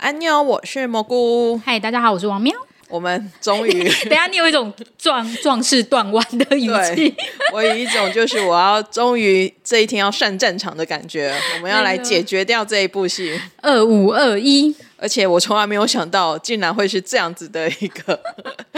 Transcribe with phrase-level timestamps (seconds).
[0.00, 1.60] 安妞，我是蘑菇。
[1.62, 2.54] 嗨，大家好，我是王喵。
[2.88, 7.14] 我们终于， 等下你有一种壮壮士断腕的语气。
[7.52, 11.38] 我有一种就是我要终于这一天要上战场的感觉。
[11.54, 13.38] 我们要来解决掉这一部戏。
[13.60, 18.18] 二五二一，而且我从来没有想到，竟然会是这样子的一个，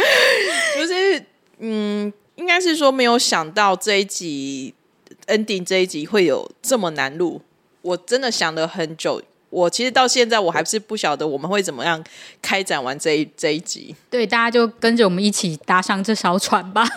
[0.74, 1.24] 就是
[1.60, 4.74] 嗯，应该是说没有想到这一集
[5.28, 7.40] ending 这一集会有这么难录。
[7.82, 9.22] 我真的想了很久。
[9.52, 12.02] 我其实到现在我还是不晓得我们会怎么样
[12.40, 13.94] 开展完这一这一集。
[14.08, 16.88] 对，大家就跟着我们一起搭上这艘船吧。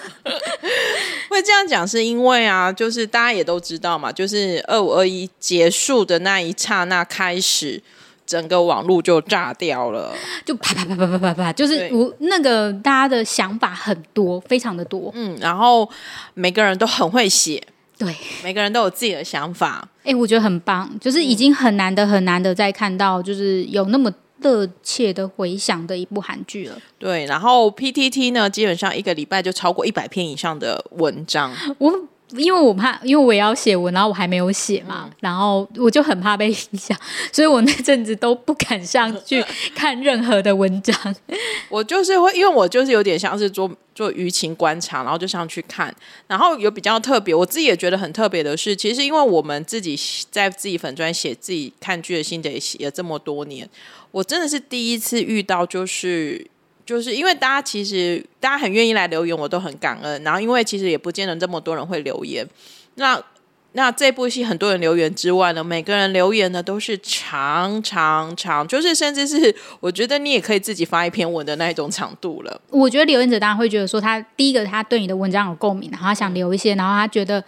[1.29, 7.83] 会这样讲是因为啊，就是大家也都知道嘛，就是二五二一结束的那一刹那开始，
[8.25, 15.11] 整个网络就炸掉了，就啪啪啪啪啪啪啪，就是我那个大家的想法很多，非常的多。
[15.13, 15.89] 嗯，然后
[16.33, 17.61] 每个人都很会写。
[17.97, 19.87] 对，每个人都有自己的想法。
[19.99, 26.77] 哎、欸，我觉得很棒，就是已经很难的、很难的再看到，就是有那么热切的回想的一部韩剧了。
[26.99, 31.51] 对，然后 PTT 呢，基本上一个礼拜就超过一百篇以上的文章。
[31.77, 31.91] 我。
[32.31, 36.97] 因为我怕，因为我也要写文，然后我还没有写嘛，嗯、然后我就很怕被影响，
[37.31, 39.43] 所以我那阵子都不敢上去
[39.75, 41.15] 看任何的文章。
[41.69, 45.93] 我就是会，因为我就是有点像是做做舆情观察，然后就上去看，
[46.27, 49.97] 然后有比较特别，我自己也觉得很特别的是，其实因为我们自己
[50.31, 53.69] 在自己粉专写自己看剧的心得，也写了这么多年，
[54.11, 56.47] 我真的是第一次遇到就是。
[56.85, 60.23] 就是因为大家其实大家很愿意来留言，我都很感恩。
[60.23, 62.47] 然后因为其实也不见得这么多人会留言。
[62.95, 63.19] 那
[63.73, 72.61] 那这部戏很多人留言之外呢，每个人留言呢都是长长长，就是甚至是我觉得你也可以自己发一篇文的那一种长度了。
[72.69, 77.43] 我觉得留言者当然会觉得说，他第一个他对你的文章有共鸣，然后他想留一些，然后他觉得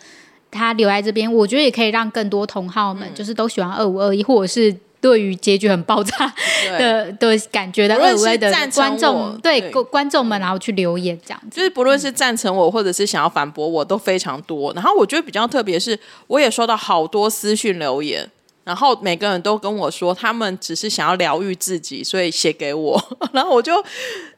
[0.50, 4.76] 他留在这边，我觉得也可以让更多同好们就是都喜欢二五二一，或者是。
[5.00, 6.34] 对于结局很爆炸
[6.78, 14.74] 的的感觉的二五二一的观众，对观众们，然后去留言这样子，就是不论是赞成我，或者是想要反驳我，都非常多。
[14.74, 15.98] 然后我觉得比较特别是，
[16.28, 18.30] 我也收到好多私讯留言，
[18.64, 23.82] 然后每个人都跟我说，他们只是想要疗愈自己，所以写给我， 然后我就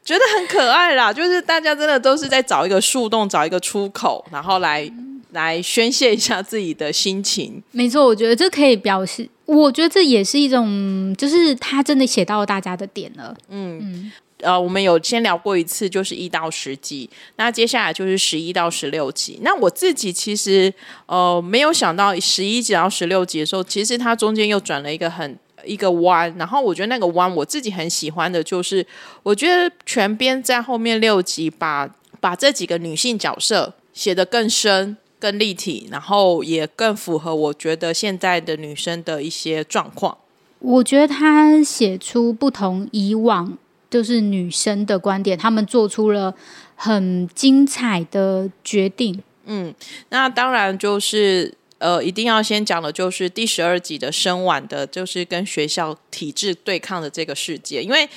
[0.04, 1.12] 觉得很可爱啦。
[1.12, 4.90] 就是大家真的都是在找一个树洞，找一个出口，然后来。
[5.32, 7.62] 来宣泄一下自己的心情。
[7.70, 13.36] 没错，我觉得这可以表示，我觉得这也是一种，就是他真的写到了大家的点了。
[13.48, 14.12] 嗯嗯，
[14.42, 19.40] 呃，我们有先聊过一次，就是一到十集，那接下来就是十一到十六集。
[19.42, 20.72] 那我自己其实
[21.06, 28.86] 呃没有想到十一集到十六集的时候，其实它中间又转了一个很一个弯，然后我觉得那个弯我自己很喜欢的，就是
[29.24, 31.88] 我觉得全编在后面六集把
[32.20, 34.96] 把这几个女性角色写得更深。
[35.20, 40.16] 更立体，然后也更符合我觉得现在的女生的一些状况。
[40.58, 43.56] 我觉得他写出不同以往
[43.88, 46.34] 就是女生的观点，他们做出了
[46.74, 49.22] 很精彩的决定。
[49.44, 49.72] 嗯，
[50.08, 58.08] 那当然就是呃，一定要先讲的就是第十二集的生晚的，就是跟学校体制对抗的这个世界，因为。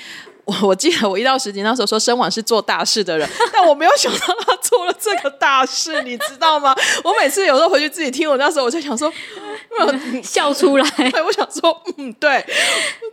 [0.46, 6.76] 我我记得我一到十集那时候说生晚是做大事的人，但我没有想到他做了这个大事，你知道吗？
[7.04, 9.12] 我每次有时候回去自己听，我那时候我就想说，
[10.22, 10.90] 笑出来。
[11.12, 12.46] 对，我想说，嗯，对，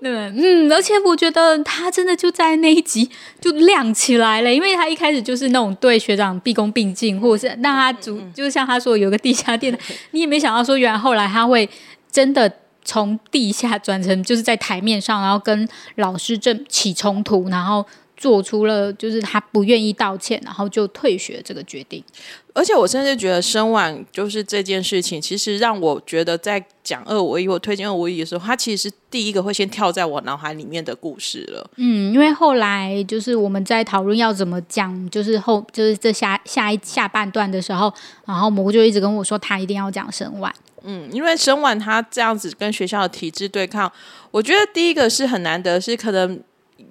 [0.00, 3.08] 对，嗯，而且我觉得他真的就在那一集
[3.40, 9.78] 就亮起来了，因为他一开始就是那种对学长毕恭毕敬，或者是让他主，就是像他说有个地下店，
[10.10, 11.68] 你也没想到说原来后来他会
[12.10, 12.52] 真的。
[12.84, 17.86] 从地下转成就是在台面上，然后跟老师正起冲突，然后
[18.20, 22.04] 做出了就是他不愿意道歉，然后就退学这个决定。
[22.52, 31.70] 而且我甚至觉得生晚就是这件事情，其实让我觉得在讲二五一我推荐二五一的时候，他其实是第一个会先跳在我脑海里面的故事了。
[31.76, 37.90] 嗯，因为后来就是我们在讨论要怎么讲，就是后就是这下下一下半段的时候，
[38.26, 40.54] 然后蘑菇就一直跟我说他一定要讲生晚。
[40.82, 43.90] 嗯，因为生晚他这样子跟学校的体制对抗，
[44.30, 46.40] 我觉得第一个是很难得，是可能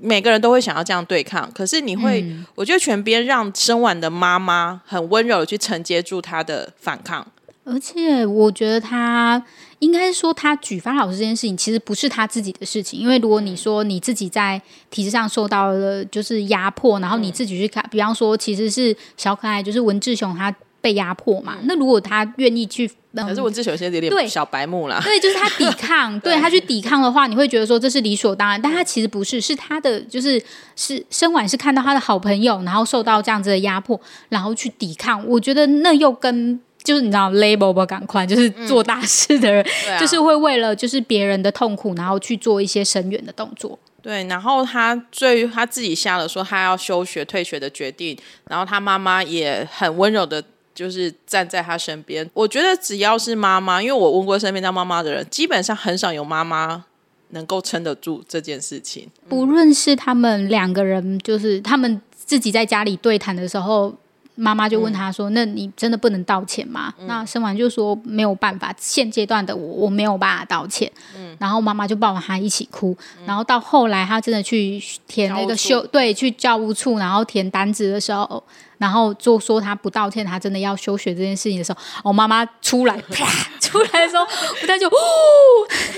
[0.01, 1.51] 每个人都会想要这样对抗。
[1.53, 7.25] 可是你会，嗯、我觉得全边让生晚的妈妈很温柔的去承接住他的反抗，
[7.63, 9.44] 而且我觉得他
[9.80, 20.53] 应该说他举发老师这件事情其实不是他自己的事情，因为如果你说你自己在体制上受到了就是压迫，然后你自己去看，比方说其实是小可爱就是文志雄他。
[20.81, 21.58] 被压迫嘛？
[21.64, 25.00] 那如果他愿意去，可、嗯、是文志雄现在有点小白目啦。
[25.04, 30.42] 对，就是他抵抗， 对，对他去抵抗的话，你会觉得说这是理所当然，但他其实不是，是他的就是
[30.76, 34.00] 是生晚是看到他的好朋友，然后受到这样子的压迫，
[34.30, 35.26] 然后去抵抗。
[35.28, 43.78] 我觉得那又跟就是你知道 label 不赶快就是做大事的人， 嗯啊、就是会为了就是别人的痛苦，然后去做一些深远的动作。
[44.02, 48.18] 对，然后他最他自己下了说他要休学退学的决定，
[48.48, 50.42] 然后他妈妈也很温柔的，
[50.80, 52.30] 就是站在他身边。
[52.34, 56.86] 我觉得只要是妈妈，因为我问过身边当妈妈的人，基本上很少有妈妈
[57.31, 59.10] 能够撑得住这件事情。
[59.28, 63.94] 不论是他们两个人，就是他们自己在家里对谈的时候。
[64.42, 70.90] 妈妈就问他说：“嗯、那你真的不能道歉吗？”嗯、那生完就说：“没有办法，现阶段的我我没有办法道歉。
[71.14, 72.96] 嗯”然后妈妈就抱着他一起哭。
[73.18, 78.42] 嗯、然后到后来，他真的去填那个休对去教务处，然后填单子的时候。
[78.80, 83.28] 然后就说他不道歉，他真的要休学这件事情的时候，我妈妈出来啪
[83.60, 84.92] 出来的时候，我他就哦，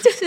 [0.04, 0.26] 就是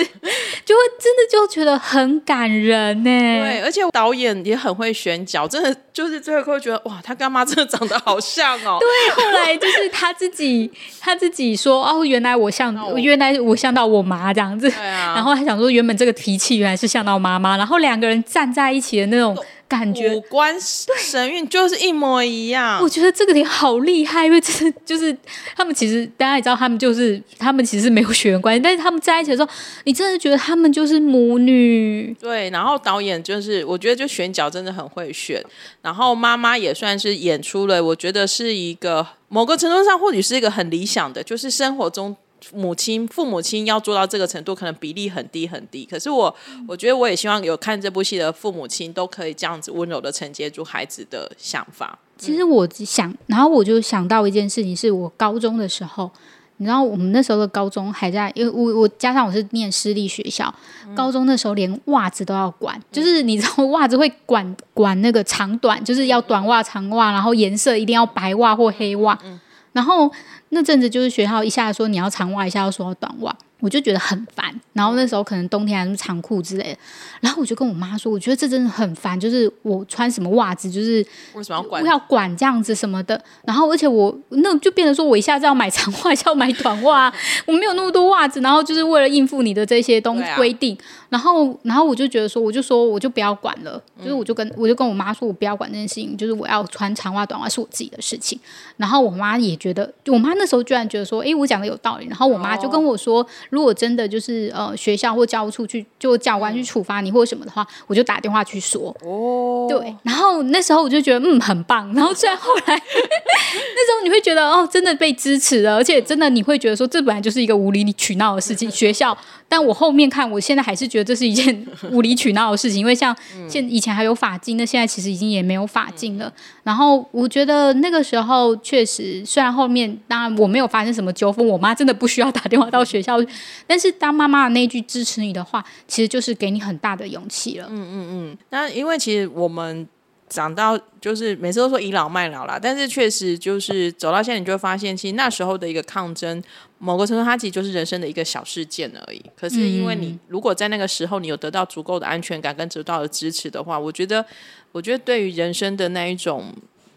[0.65, 3.11] 就会真的就觉得很感人呢。
[3.11, 8.79] 对，而且导演也很会选角，真的就是最后会觉得哇，他干妈真的长得好像哦。
[8.81, 14.71] 对，后来就是他自己 他自己说哦，原来我像原来我像到我妈这样子。
[14.71, 15.15] 对啊。
[15.17, 19.37] 然后他想说，原本这个脾气原来是像到妈妈，然后两个人站在一起的那种。
[19.69, 22.81] 感觉五官神韵就是一模一样。
[22.83, 25.17] 我觉得这个点好厉害，因为这是就是
[25.57, 29.51] 他们其实大家也知道，他们就是他们其实是没有血缘关系，但是他们在一起的时候，
[29.85, 32.15] 你真的觉得他们就是母女。
[32.21, 35.43] 对，然后导演就是我觉得就选角真的很会选，
[35.83, 42.17] 然后妈妈也算是演出了，我觉得是一个某个程度上或许是一个很理想的，就是生活中。
[42.53, 45.85] 母亲、父母亲要做到这个程度，可能比例很低很低。
[45.85, 46.35] 可是我，
[46.69, 51.99] 我觉得我也希望有看这部戏的父母亲都可以这样子温柔的承接住孩子的想法。
[52.19, 56.11] 其实我想，然后我就想到一件事情，是我高中的时候，
[56.59, 60.55] 你知道，我们那时候的高中还在，因为我我加上我是念私立学校，
[60.87, 69.41] 嗯、高中那时候连袜子都要管，就是你知道袜子会管管那个长短，就是要短袜、长袜，然后颜色一定要白袜或黑袜，嗯、
[69.73, 70.11] 然后。
[70.51, 74.55] 那阵子就是学校一下说你要长袜，一下要说要短袜，我就觉得很烦。
[74.73, 76.79] 然后那时候可能冬天还是长裤之类的，
[77.21, 81.05] 然后我就跟我妈说，我觉得这真的很烦，就是我穿什么袜子，就是
[81.35, 83.21] 为什么要管要管这样子什么的。
[83.45, 87.13] 然后而且我那就变成说我一下子要买长袜，一下要买短袜，
[87.47, 90.77] 我没有那么多袜子，然后就是为了应付你的这些东规定。
[91.15, 93.81] 然后，然后我就觉得说，我就说，我就不要管了。
[94.03, 96.17] 就是，我就跟我就跟我妈说，我不要管这件事情。
[96.17, 98.37] 就是我要穿长袜、短袜是我自己的事情。
[98.79, 102.07] 然后我妈也觉得，我妈那时候居然觉得说，哎，我讲的有道理。
[102.09, 108.93] 然后我妈就跟我说，如果真的就是呃学校或教务处去，就教官去处罚你或什么的话，我就打电话去说。
[109.05, 109.95] 哦，对。
[110.03, 111.95] 然后那时候我就觉得，嗯，很棒。
[111.95, 118.69] 然后虽然后来 那时候你会觉得，哦，真的被支持了，而且真的你会觉得说，这本来就是一个无理取闹的事情。
[118.69, 119.17] 学校，
[119.49, 121.04] 但我后面看，我现在还是觉得。
[121.05, 123.15] 这是一件无理取闹的事情，因为像
[123.49, 126.33] 现以前还有法禁，那现在其实已经也没有法禁了。
[126.63, 133.19] 然后我觉得那个时候确实，虽然后面当然我没有发生什么纠纷，我妈真的不需要打电话到学校，
[133.67, 137.67] 但是当妈妈的那句支持你的话，其实就是给你很大的勇气了。
[137.71, 138.39] 嗯嗯嗯。
[138.51, 139.87] 那因为其实我们。
[140.29, 146.43] 长到就是每次都说倚老卖老啦，但是确实就是走到现在，你就会发现，其实那时候的一个抗争，
[146.79, 149.23] 某个程度它其实就是人生的一个小事件而已。
[149.37, 154.25] 可是因为你如果在那个时候你有得到足够的安全感跟得到的支持的话，我觉得，
[154.73, 156.53] 我觉得对于人生的那一种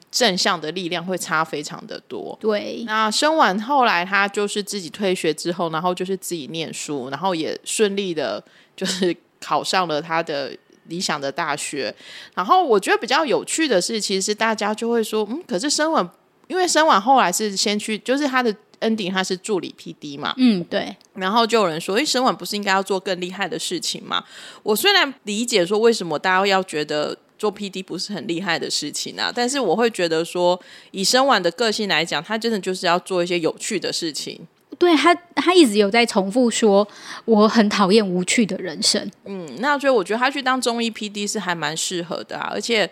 [0.09, 2.35] 正向的力量会差非常的多。
[2.39, 8.41] 对，那生完后来他就是自己退学之后，然后就是自己念书，然后也顺利的，
[8.75, 10.57] 就是考上了他的。
[10.87, 11.93] 理想的大学，
[12.33, 16.09] 然后我觉得比较有趣的是，其实大家就会说，嗯，可是生完，
[16.47, 24.23] 因为生完后来是先去，就是他的 ending，他是助理 PD 嘛，嗯，对，然后就有人说，哎，生完不是应该要做更厉害的事情吗？
[24.63, 30.59] 我虽然理解说为什么大家要觉得做 PD 不是很厉害的事情啊，但是我会觉得说，
[30.91, 34.47] 以生完的个性来讲，他真的就是要做一些有趣的事情。
[34.77, 36.87] 对他，他一直有在重复说，
[37.25, 39.09] 我很讨厌无趣的人生。
[39.25, 42.87] 嗯，那所以我觉得他去当中医 PD 是还蛮适合的啊，而且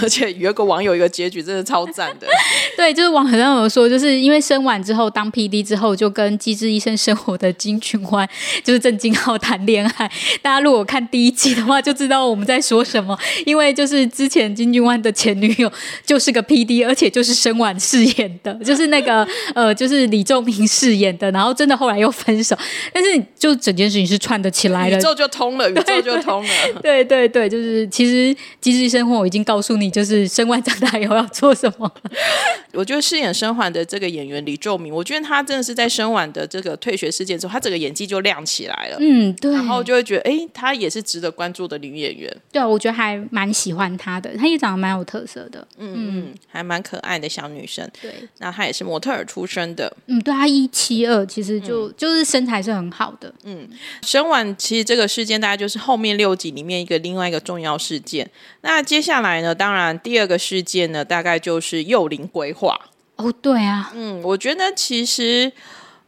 [0.00, 2.26] 而且有一个网友一个结局真的超赞的。
[2.74, 8.26] 对，就是网上有说，就是因为生完之后当 PD 之后，就跟《机智医生生活》的金俊欢
[8.64, 10.10] 就是郑敬浩谈恋爱。
[10.40, 13.16] 大家如果看第一季的话，就知道我们在说什么。
[13.44, 15.70] 因为就是之前金俊欢的前女友
[16.06, 21.25] 就是个 PD，而且就是生完饰演的，就是那个呃，就是李仲明饰演的。
[21.30, 22.56] 然后真的后来又分手，
[22.92, 26.50] 但是就整件事情是串得起来的，宇宙就通了， 宇宙就通了。
[26.82, 31.90] 对对对，就是其实《机智生活》我已经告诉你，就是生完长大以后要做什么。
[32.72, 38.96] 我觉得饰演生完的这个演员李仲明，我觉得他真的是在生完的这个退学事件之后，他整个演技就亮起来了。
[39.00, 39.52] 嗯，对。
[39.52, 42.30] 然后就会觉得，哎，他也是值得关注的女演员。
[42.52, 45.66] 对啊，我觉得还蛮喜欢她的，她也长得蛮有特色的。
[45.78, 47.88] 嗯嗯，还蛮可爱的小女生。
[48.02, 49.90] 对，那她也是模特儿出身的。
[50.06, 51.15] 嗯，对，她一七二。
[51.16, 53.32] 二，其实就、嗯、就是身材是很好的。
[53.44, 53.68] 嗯，
[54.02, 58.30] 生完其实这个事件大概就是后面六集里面一个另外一个重要事件。
[58.60, 62.78] 那接下来呢，当然第二个事件呢，大概就是幼龄规划。
[63.16, 65.50] 哦，对啊，嗯，我觉得其实，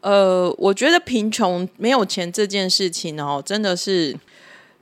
[0.02, 4.14] 呃，我觉得贫穷没有钱这件事情哦，真的是，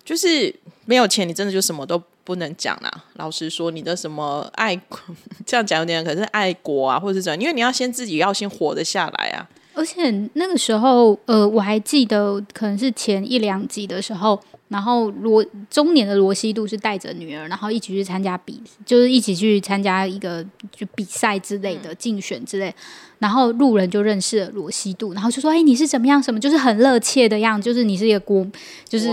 [0.05, 0.55] 就是
[0.87, 3.05] 没有钱，你真的就什么都不能讲啦。
[3.15, 4.75] 老实说，你的什么爱，
[5.47, 9.36] 这样讲有点可是爱国啊，或者是怎样，因为你要先自己要先活得下来啊。
[9.77, 14.41] 而且那个时候，呃，我还记得可能是前一两集的时候。
[14.69, 22.75] 然后罗中年的罗西度是带着女儿，然后一起去参加比，就是一起去参加一个就比赛之类的竞选之类。
[23.19, 26.23] 然后路人就认识了罗西度，然后就说：“哎，你是怎么样？
[26.23, 26.39] 什么？
[26.39, 28.47] 就是很热切的样子，就是你是一个国，
[28.89, 29.09] 就是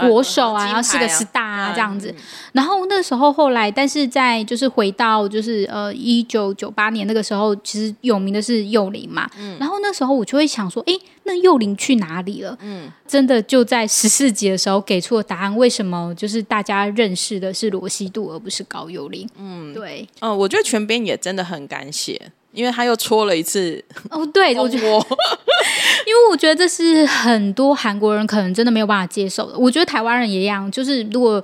[0.00, 2.14] 国手，啊，然后是个 star 啊这样子。”
[2.52, 9.28] 然后那时候后来，但是在就是回到就是呃一九九八年那个时候，其实有名的是幼林嘛。
[9.38, 9.58] 嗯。
[9.60, 10.94] 然后那时候我就会想说：“哎，
[11.24, 12.90] 那幼林去哪里了？”嗯。
[13.06, 19.28] 真的就在十四集的时候给出了答案，为什么就是大家认识的是罗西度而不是高幼林？
[19.36, 20.08] 嗯，对。
[20.20, 22.32] 嗯，我觉得全编也真的很敢写。
[22.52, 24.86] 因为他又戳了一次哦，对，我觉得，
[26.06, 29.58] 因为我觉得这是很多韩国人可能真的没有办法接受的。
[29.58, 31.42] 我觉得台湾人也一样，就是如果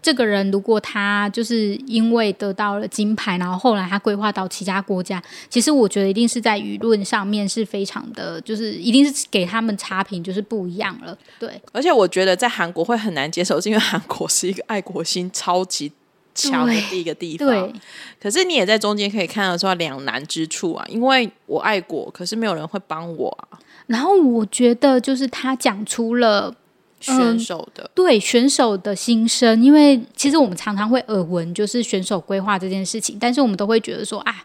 [0.00, 11.16] 这个人如果他就是因为得到了金牌，然后后来他规划到其他国家，其实我觉得一定是在舆论上面是非常的，就是一定是给他们差评，就是不一样了。
[11.38, 15.92] 对，而且我觉得在韩国会很难接受，是因为韩国是一个爱国心超级。
[16.38, 17.72] 强的第一个地方，对，
[18.20, 23.58] 可是你也在中间可以看得出两难之处啊，因为我爱国，可是没有人会帮我啊。
[23.88, 26.54] 然后我觉得就是他讲出了
[27.00, 34.44] 选手的、嗯、对选手的心声，因为其实我们常常会耳闻就是选手规划这件事情，但是我们都会觉得说啊，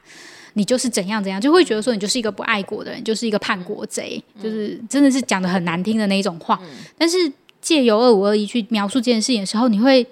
[0.53, 6.59] 你就是怎样怎样，就会觉得说你就是一个不爱国的人，就是一个叛国贼，嗯、就是真的是讲的很难听的那一种话。
[6.63, 7.31] 嗯、但是
[7.61, 10.05] 借由二五二一去描述这件事情的时候，你会。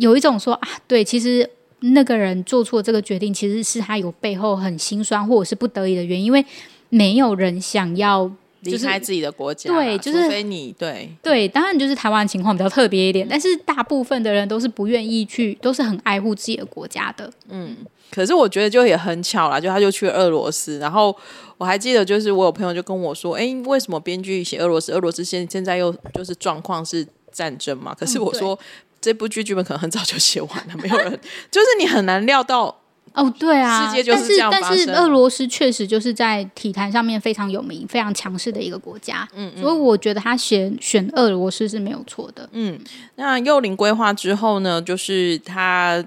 [0.00, 1.48] 有一种说啊，对，其实
[1.80, 6.44] 那个人做出这个决定，其实是他有背后很心酸或者是不得已的原因，因为
[6.88, 8.30] 没有人想要
[8.62, 17.30] 离开自己的国家，对，就是除非你对对，当然就是台湾情况比较特别一点，但是大部分的人都是不愿意去，都是很爱护自己的国家的。
[17.50, 17.76] 嗯，
[18.10, 21.14] 可是我觉得就也很巧啦，就他就去了俄罗斯，然后
[21.58, 24.92] 我还记得就是我有朋友就跟我说，哎，为什么编剧写俄罗斯？
[24.92, 27.94] 俄罗斯现现在又就是状况是战争嘛？
[27.94, 28.58] 可是我说。
[29.00, 31.10] 嗯这部剧剧本可能很早就写完了， 没有人，
[31.50, 32.76] 就是你很难料到
[33.14, 42.78] 哦，对啊，世界就是这样但是但是俄罗斯确实就是在体坛上面非常有名、非常强势的一个国家，嗯，嗯，所以我觉得他选选俄罗斯是没有错的，嗯。
[43.16, 46.04] 那幼龄规划之后呢，就是他，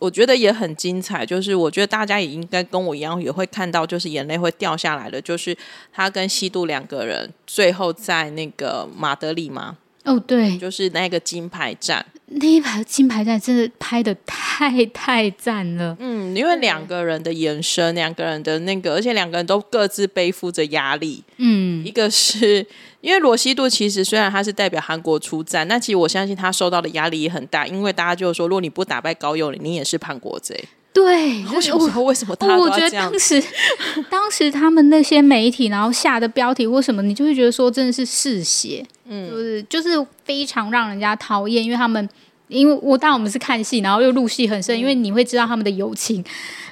[0.00, 5.56] 我觉得也很精彩，就是我觉得大家也应该跟我一样，也会看到，就是眼泪会掉下来的，就是
[5.92, 9.78] 他跟西度两个人最后在那个马德里嘛。
[10.04, 15.96] 哦，对，就是那个金牌战，那一排金牌战真的拍的太太赞了。
[16.00, 21.22] 嗯，因为两个人的眼神，两个人的那个，而且两个人都各自背负着压力。
[21.36, 22.66] 嗯，一个是
[23.00, 30.64] 因为罗西度，其实虽然他是代表韩国出战，那其实我相信他受到的压力也很大，因为大家就说，如果你不打败高幼龄，你也是叛国贼。
[30.96, 32.56] 对，我想说为什么他？
[32.56, 33.42] 我觉得当时，
[34.08, 42.08] 当时他们那些媒体，然后下的标题或什么，你就会觉得说真的是嗜血，嗯，就是就是非常让人家讨厌，因为他们，
[42.48, 46.24] 因为我当我们是看戏，然后又入戏很深，嗯，因为你会知道他们的友情，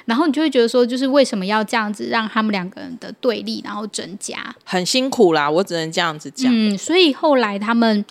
[0.05, 6.51] 然后你就会觉得说，就是为什么要这样子让他们两个人的对立然后增加，很辛苦啦，我只能这样子讲。
[6.51, 8.03] 嗯，所以后来他们。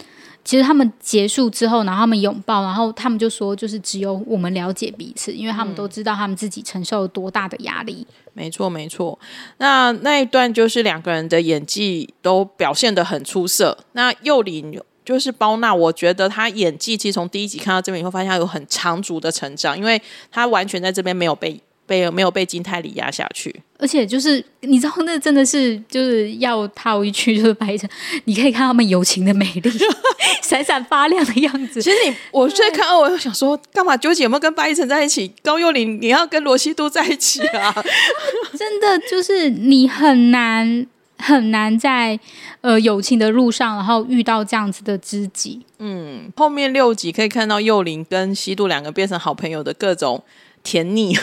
[0.44, 8.06] 其实他们结束之后，然后他们拥抱，然后他们就说，就是只有我们了解彼此，因为他们都知道他们自己承受了多大的压力。
[8.34, 9.18] 没错，没错。
[9.56, 13.78] 那那一段就是两个人的演技都表现得很出色。
[13.92, 21.60] 那幼龄就是包娜，我觉得他演技其实从第一集看到这边以后，发现他有很长足的成长，因为他完全在这边没有被。
[21.87, 27.88] 被没有被金泰里压下去，而且就是你知道，那真的是就是要套一句，就是白成，
[28.25, 29.71] 你可以看他们友情的美丽，
[30.43, 31.83] 闪闪发亮的样子。
[31.83, 35.31] 其实你，我在看二，我又想说，干嘛纠结有没有跟白一晨在一起？
[35.43, 37.75] 高幼霖你要跟罗西度在一起啊？
[38.59, 40.87] 真的就是你很难
[41.19, 42.19] 很难在
[42.62, 45.61] 呃友情的路上，然后遇到这样子的知己。
[45.79, 50.23] 嗯，后面六集可以看到幼霖跟西度两个变成好朋友的各种。
[50.64, 51.16] 甜腻，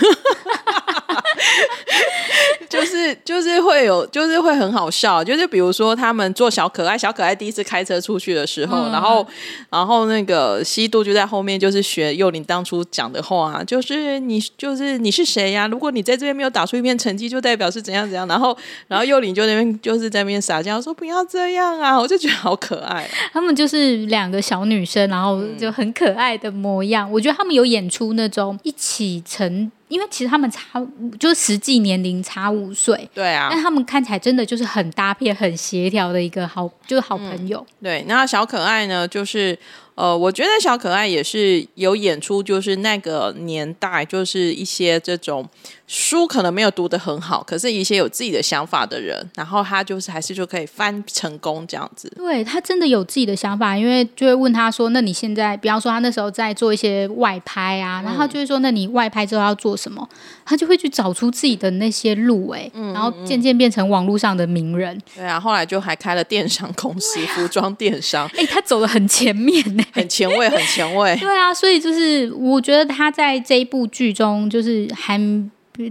[3.26, 5.24] 就是就是会有，就是会很好笑。
[5.24, 9.28] 就是比如说，他们做小可爱，小可爱第一次开车出去的时候，嗯、然后
[9.70, 15.68] 然后那个西渡就在后面，就是学幼林当初讲的话，就是你就是你是谁呀、啊？
[15.68, 18.28] 如果你在这边没有打出一片成绩，就代表是怎样怎样。
[18.28, 18.56] 然后
[18.88, 23.10] 然后幼林就那边就是在那边撒娇说不要这样啊，我就觉得好可爱、啊。
[23.34, 27.10] 他们就是两个小女生，然后就很可爱的模样。
[27.10, 29.72] 嗯、我觉得他们有演出那种一起成。
[29.92, 30.82] 因为其实他们差
[31.20, 37.60] 就是实际年龄差五岁，对啊，但他们看起来真的就是很搭配、很协调的一个好，就是好朋友。
[37.60, 39.58] 嗯、对，那小可爱呢，就是。
[39.96, 45.48] 呃，我觉得小可爱也是有演出，就是那个年代，就是一些这种
[45.86, 52.12] 书可能没有读得很好，可是一些有自己的想法的人，然后他就是还是就可以翻成功这样子。
[52.16, 60.08] 对，他真的有自己的想法，因为就会问他说：“那你现在，比方说他那时候在做一些外拍啊，然后就会说：那你外拍之后要做什么？
[60.46, 65.00] 他就会去找出自己的那些路，哎，然后渐渐变成网络上的名人。
[65.16, 68.28] 对啊，后来就还开了电商公司，服装电商。
[68.36, 71.16] 哎，他走的很前面呢。”很前卫，很前卫。
[71.20, 75.20] 对啊，所以就是我觉得他在这一部剧中，就是还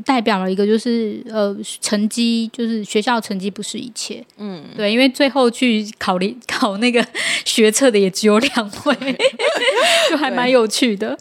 [0.04, 4.24] 代表了一个，就是呃，成绩，就是学校成绩不是一切。
[4.38, 7.04] 嗯，对，因为最后去考虑 考那个
[7.44, 8.96] 学测的也只有两位，
[10.08, 11.18] 就还蛮有趣的，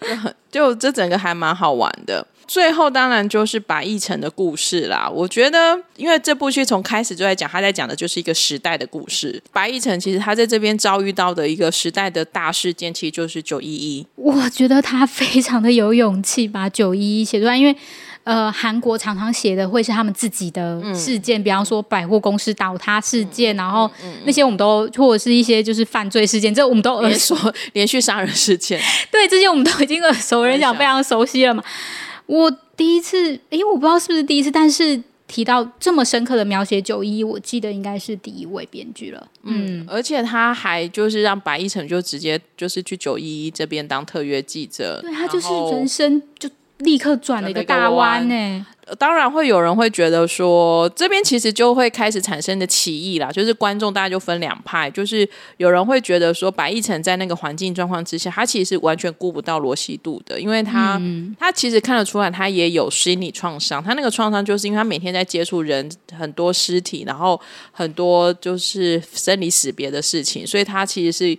[0.51, 2.25] 就这整个还蛮好玩的。
[2.50, 5.08] 最后当然就是白亦辰的故事啦。
[5.08, 9.39] 我觉得，因为这部剧从开始就在讲，他在讲的就是一个时代的故事。
[9.53, 14.08] 白亦辰其实他在这边遭遇到的一个时代的大事件，其实就是九一一。
[14.15, 17.75] 我觉得他非常的有勇气把九一一写出来，因为
[18.24, 23.89] 呃，韩国常常写的会是他们自己的事件，嗯、比方说百货公司倒塌事件，嗯、然后
[24.25, 27.36] 那些我们都或者是一些就是犯罪事件，这我们都耳熟，
[27.74, 31.63] 连续杀人事件，对，这些我们都已经耳熟人讲，非常熟悉了嘛。
[32.29, 39.27] 我第一次，因为我不知道是不是第一次，但是提到这么深刻的描写九一，我记得应该是第一位编剧了。
[39.41, 46.48] 嗯，而且他还就是让白一晨就直接就是去九一一这边当特约记者，对，他就是人生就
[46.79, 48.65] 立刻转了一个大弯呢。
[48.98, 65.87] 当然会有人会觉得说，这边其实就会开始产生的歧义啦，就是观众大家就分两派，就是有人会觉得说，白易辰在那个环境状况之下，他其实是完全顾不到罗西度的，因为他、嗯、他其实看得出来，他也有心理创伤，他那个创伤就是因为他每天在接触人
[66.18, 67.39] 很多尸体，然后
[67.72, 71.37] 很多就是生离死别的事情，所以他其实是。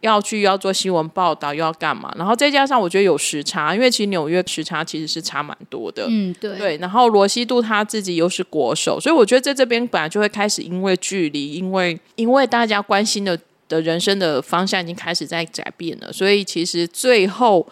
[0.00, 2.10] 要去要做新闻报道，又要干嘛？
[2.16, 6.06] 然后再加上我觉得有时差，因为其实纽约时差其实是差蛮多的。
[6.08, 6.58] 嗯，对。
[6.58, 17.66] 对，然后罗西度他自己又是国手，所以我觉得在这边本来就会开始因为距离，因为因为大家关心的的人生的方向已经开始在改变了，所以其实最后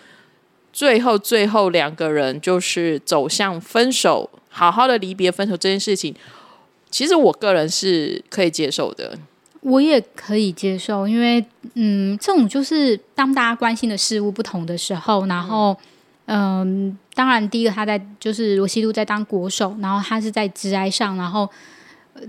[0.73, 6.15] 最后最后两个人就是走向分手，好好的离别分手这件事情，
[6.91, 9.19] 其实我个人是可以接受的。
[9.61, 11.45] 我也可以接受，因为
[11.75, 15.77] 嗯，这种就是当大家关心的事物不同的时候，然后
[16.27, 21.49] 嗯，当然第一个他在就是罗西度在当国手，然后他是在职涯上，然后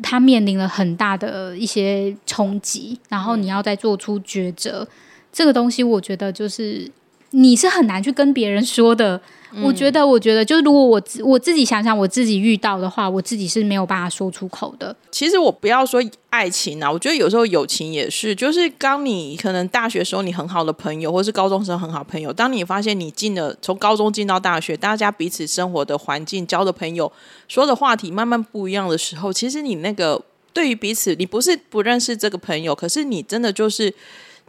[0.01, 4.87] 他面临了很大的一些冲击，然后你要再做出抉择，嗯、
[5.31, 6.89] 这个东西我觉得就是
[7.31, 9.21] 你是很难去跟别人说的。
[9.63, 14.95] 我觉得，我觉得，就是如果我我自己想想，我自己遇到的话，我自己是没有办法说出口的。
[15.09, 27.11] 其实我不要说爱情啊，我觉得有时候友情也是，就是当你可能大学时候你很好的朋友，或是高中时候很好朋友，当你发现你进了从高中进到大学，大家彼此生活的环境、交的朋友、
[27.47, 30.21] 说的话题慢慢不一样的时候，其实你那个
[30.53, 33.91] 对于彼此，你不是不认识这个朋友，可是你真的就是。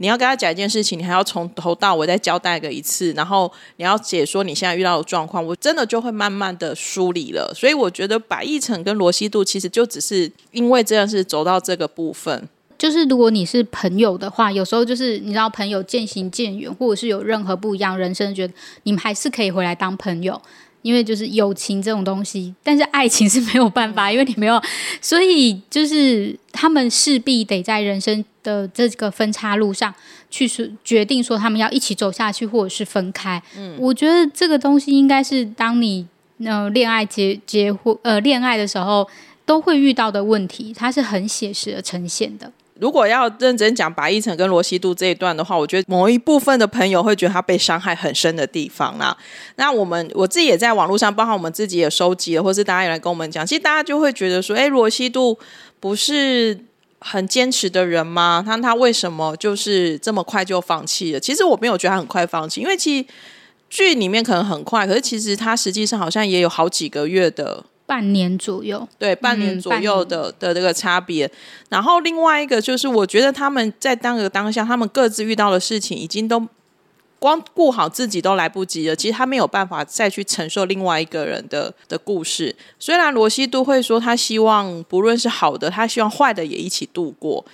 [0.00, 7.52] 你要跟他讲一件事情，你还要从头到尾再交代个一次，然后你要解说你现在遇到的状况，我真的就会慢慢的梳理了。
[7.54, 12.48] 所以我觉得白易辰跟罗西度其实就只是因为这样是走到这个部分。
[12.78, 20.40] 就是如果你是朋友的话，有时候就是你知道朋友渐行渐远，或者是有任何不一样人生，觉得你们还是可以回来当朋友。
[20.82, 24.58] 因为就是友情这种东西，但是爱情是没有办法，因为你没有，
[25.02, 29.94] 所以就是他们势必得在人生的这个分岔路上
[30.30, 30.48] 去
[30.84, 33.42] 决定说他们要一起走下去，或者是分开。
[33.56, 36.06] 嗯，我觉得这个东西应该是当你
[36.44, 39.08] 呃恋爱结结婚呃恋爱的时候
[39.44, 42.50] 都会遇到的问题，它是很写实的呈现的。
[42.78, 49.14] 如果要认真讲白一晨跟罗西度这一段的话，我觉得某一部分的朋友会觉得他被伤害很深的地方啦。
[49.56, 55.38] 那我们我自己也在网络上，包括我们自己也收集了，或是大家也来跟我们讲，其实大家就会觉得说，哎，罗西度
[55.78, 56.58] 不是
[57.00, 58.42] 很坚持的人吗？
[58.46, 61.20] 他他为什么就是这么快就放弃了？
[61.20, 63.06] 其实我没有觉得他很快放弃，因为其实
[63.68, 67.64] 剧里面可能很快，可是其实他实际上好像也有好几个月的。
[67.86, 71.28] 半年左右，对，半年左右的、嗯、的这个差别。
[71.70, 76.46] 然后另外一个就是，我觉得他们在当个当下，他们各自遇到的事情，已经都
[77.20, 78.96] 光顾好自己都来不及了。
[78.96, 82.52] 其实他没有办法再去承受另外一个人的的故事。
[82.80, 87.44] 虽然罗西都会说他希望不论是好的，他希望坏的也一起度过。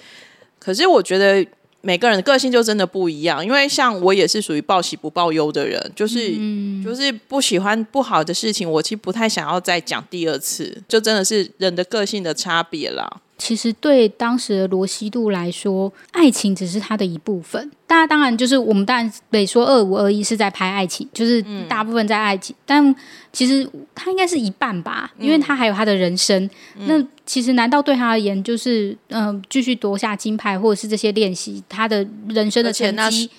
[0.58, 1.46] 可是我觉得。
[1.82, 13.08] 每个人的个性就真的不一样，因为像我也是属于报喜不报忧的人，就是、嗯、就是不喜欢不好的事情，我其实不太想要再讲第二次，就真的是人的个性的差别啦。
[13.38, 17.70] 其实对当时的罗西度来说，爱情只是他的一部分。
[17.86, 22.96] 大家当然就是我们当然得说二五二一是在拍爱情，就是大部分在爱情，嗯、但
[23.32, 26.48] 其实他应该是一半吧，因为他还有他的人生。
[26.76, 33.30] 嗯、那其实难道对他而言，就是嗯、呃、继续夺下金牌，或者是这些练习，他的人生的成绩？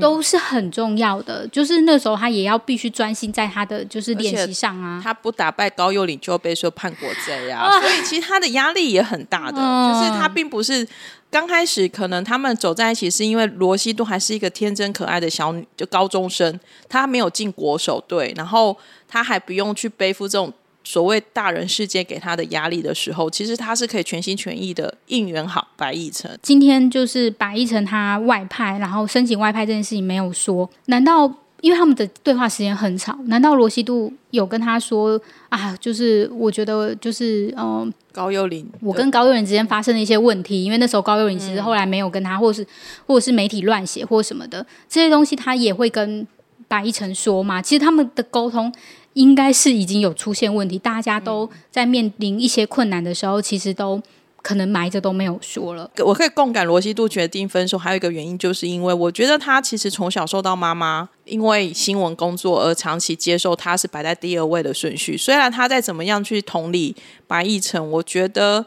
[0.00, 5.00] 都是很重要的，就是那时候他也要必须专心在他的就是练习上啊。
[5.02, 9.58] 他不打败高诱领就被说叛国贼呀，啊，所以其实他的压力也很大的。
[9.58, 10.86] 啊，就是他并不是
[11.30, 18.76] 刚开始可能他们走在一起，是因为罗西都还是一个天真可爱的小女，就高中生，他没有进国手队，然后
[19.08, 20.52] 他还不用去背负这种。
[20.84, 26.38] 所谓大人世界给他的压力的时候，其实他是可以全心全意的应援好白亦晨。
[26.42, 33.18] 今天就是白亦晨他外派，然后申请外派这件事情没有说，难道因为他们的对话时间很长？
[33.28, 35.18] 难道罗西度有跟他说
[35.48, 35.74] 啊？
[35.80, 42.68] 就是我觉得就是嗯、呃，高幽灵，我跟高幽灵之间发生了一些问题，因为那时候高幽灵其实后来没有跟他，或者是
[43.06, 46.28] 或者是媒体乱写或什么的这些东西，他也会跟
[46.68, 47.62] 白易辰说嘛？
[47.62, 48.70] 其实他们的沟通。
[49.14, 54.00] 应该是已经有出现问题，大家都在面临一些困难的时候，其实都
[54.42, 55.90] 可能埋着都没有说了。
[56.04, 65.16] 我可以共感罗西度决定分手，还有一个原因，就是因为我觉得他其实从小受到妈妈因为新闻工作而长期接受他是摆在第二位的顺序。
[65.16, 66.94] 虽然他再怎么样去同理
[67.26, 68.66] 白亦辰，我觉得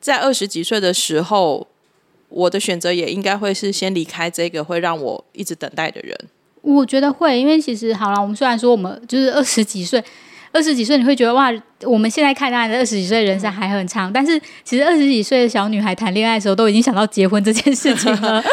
[0.00, 1.66] 在二十几岁的时候，
[2.28, 6.16] 我的选择也应该会是先离开这个会让我一直等待的人。
[6.62, 10.02] 我觉得会，因为其实好了，我们虽然说我们就是二十几岁，
[10.52, 11.52] 二十几岁你会觉得哇，
[11.84, 18.44] 我们现在看待的二十几岁人生还很长，但是其实二十几岁的小女孩谈恋爱的时候都已经想到结婚这件事情了， 啊、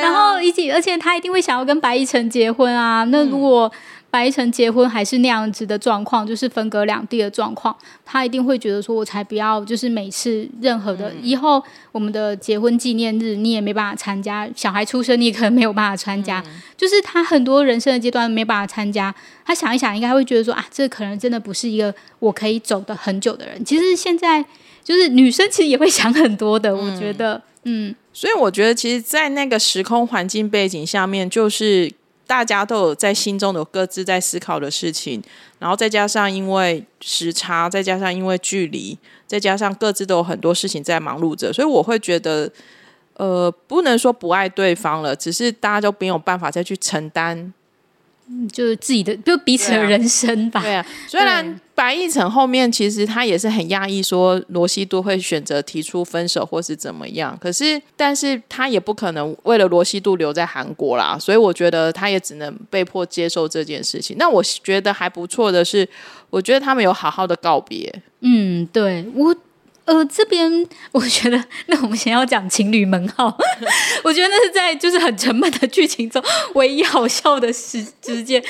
[0.00, 0.34] 然后
[0.72, 3.70] 而且她一定会想要跟白一晨结婚啊，那如果。
[4.12, 19.14] 白易辰结婚还是那样子的状况，就是分隔两地的状况，他一定会觉得说，我才不要，就是每次任何的、嗯、以后我们的结婚纪念日，你也没办法参加，小孩出生你也可能没有办法参加，嗯、就是他很多人生的阶段没办法参加。
[19.46, 23.64] 他想一想，应该会觉得说啊，这可能真的不是一个我可以走的很久的人。
[23.64, 24.44] 其实现在
[24.84, 31.90] 就是女生其实也会想很多的，我觉得，嗯，嗯所以我觉得，其实，在那个时空环境背景下面，就是。
[32.26, 35.22] 大家都有在心中有各自在思考的事情，
[35.58, 42.50] 然后再加上因为时差，再加上因为距离，再加上各自都有很多事情在忙碌着，所以我会觉得，
[43.14, 47.52] 呃，不能说不爱对方了，只是大家都没有办法再去承担。
[48.52, 50.60] 就是自己的，就彼此的人生吧。
[50.60, 57.36] 对啊，虽然白易辰后面其实他也是很讶异，说罗西度会选择提出分手或是怎么样。
[57.40, 64.16] 可是，但是他也不可能为了罗西度留在韩国啦，所以我觉得他也只能被迫接受这件事情。
[64.18, 65.88] 那我觉得还不错的是，
[66.30, 67.92] 我觉得他们有好好的告别。
[68.20, 69.34] 嗯，对我。
[69.84, 73.36] 呃，这边我觉得，那我们先要讲情侣门号。
[74.04, 76.22] 我觉得那是在就是很沉闷的剧情中
[76.54, 78.42] 唯一好笑的时之间，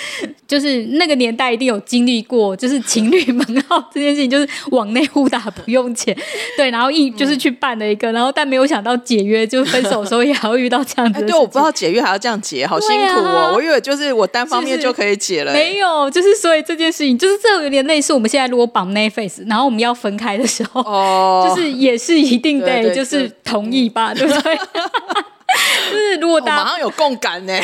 [0.46, 6.16] 就是那个年代一定有经历过，就是情侣门号这件事情，就是往内互打不用钱，
[6.56, 11.24] 对，然后一就是去办了一个，然后但没有想到解约，就分手的时候也还会遇到这样子。
[11.24, 13.48] 对，我不知道解约还要这样解，好辛苦哦。
[13.48, 20.82] 啊、我以为就是我单方面就可以解了，没有，就是所以这件事情就是这有点类似我们现在如果绑 n e t f a c e 然后我们要分开的时候。
[20.82, 21.20] 哦。
[21.48, 24.58] 就是也是一定得就是同意吧， 对，不对？
[25.90, 27.52] 就是如果大家马上有共感呢，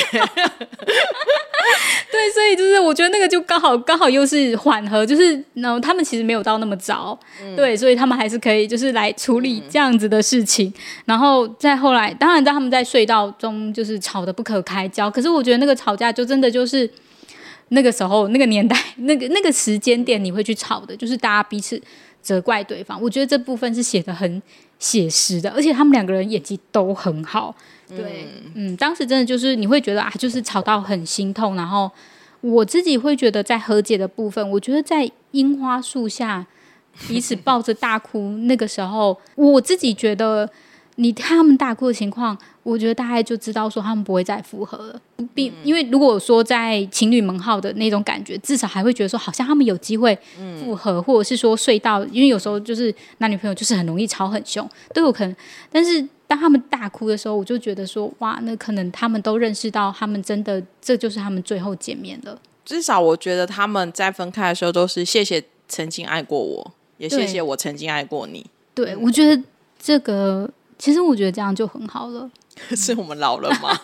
[2.13, 10.75] 对，所以就是我觉得那个就刚好刚好又是缓和，就是然后他们其实没有到那么早，嗯、对，所以他们还是可以就是来处理这样子的事情，嗯、
[11.07, 16.91] 然后再后来，当然在他们在隧道中就是吵得不可开交，可是我觉得那个吵架就真的就是
[17.69, 21.81] 那个时候那个年代那个那个时间点你会去吵的，就是大家彼此。
[22.23, 24.43] 责怪对方，我觉得这部分是写的很
[24.79, 27.55] 写实的，而且他们两个人演技都很好。
[27.89, 31.57] 对，嗯，嗯，当时真的就是你会觉得啊，就是吵到很心痛。
[31.57, 31.91] 然后
[32.43, 36.47] 我自己会觉得，在和解的部分，我觉得在樱花树下
[37.09, 40.49] 彼此抱着大哭那个时候，我自己觉得
[41.01, 45.01] 你看他们大哭的情况，我觉得大概就知道说他们不会再复合了。
[45.33, 50.19] 并因为如果说在情侣门号的那种感觉，至少还会觉得说好像他们有机会
[50.61, 55.37] 复合，嗯、或者是说睡到，因为有时候就是男女朋友就是很容易吵很凶，都有可能。
[55.71, 62.37] 但是当他们大哭的时候，我就觉得说哇，那可能他们都认识到，他们真的这就是他们最后见面了。
[62.65, 68.45] 至少我觉得他们在分开的时候都是谢谢曾经爱过我，也谢谢我曾经爱过你。
[68.75, 69.41] 对我觉得
[69.79, 70.51] 这个。
[70.79, 72.31] 其实我觉得这样就很好了。
[72.75, 73.71] 是我们老了吗？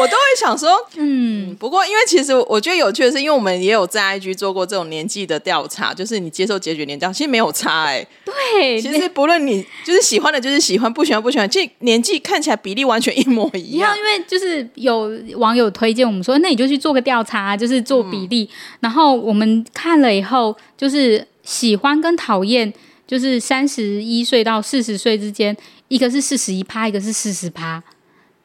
[0.00, 1.54] 我都会想说，嗯。
[1.56, 8.08] 不过，因为其实我觉得有趣的是，因为我们也有在 IG 做过这种年纪的调查，就是你接受结局年纪，其实没有差哎、欸。
[8.24, 11.48] 对，其实不论你就是喜欢的，就是喜欢；不喜欢，不喜欢。
[11.48, 13.94] 其实年纪看起来比例完全一模一样。
[13.94, 18.48] 因为就是有网友推荐我们说，那你就去做个调查，就是做比例。
[18.50, 22.72] 嗯、然后我们看了以后，就是喜欢跟讨厌，
[23.06, 25.54] 就是三十一岁到四十岁之间。
[25.88, 27.82] 一个是四十一趴，一个是四十趴，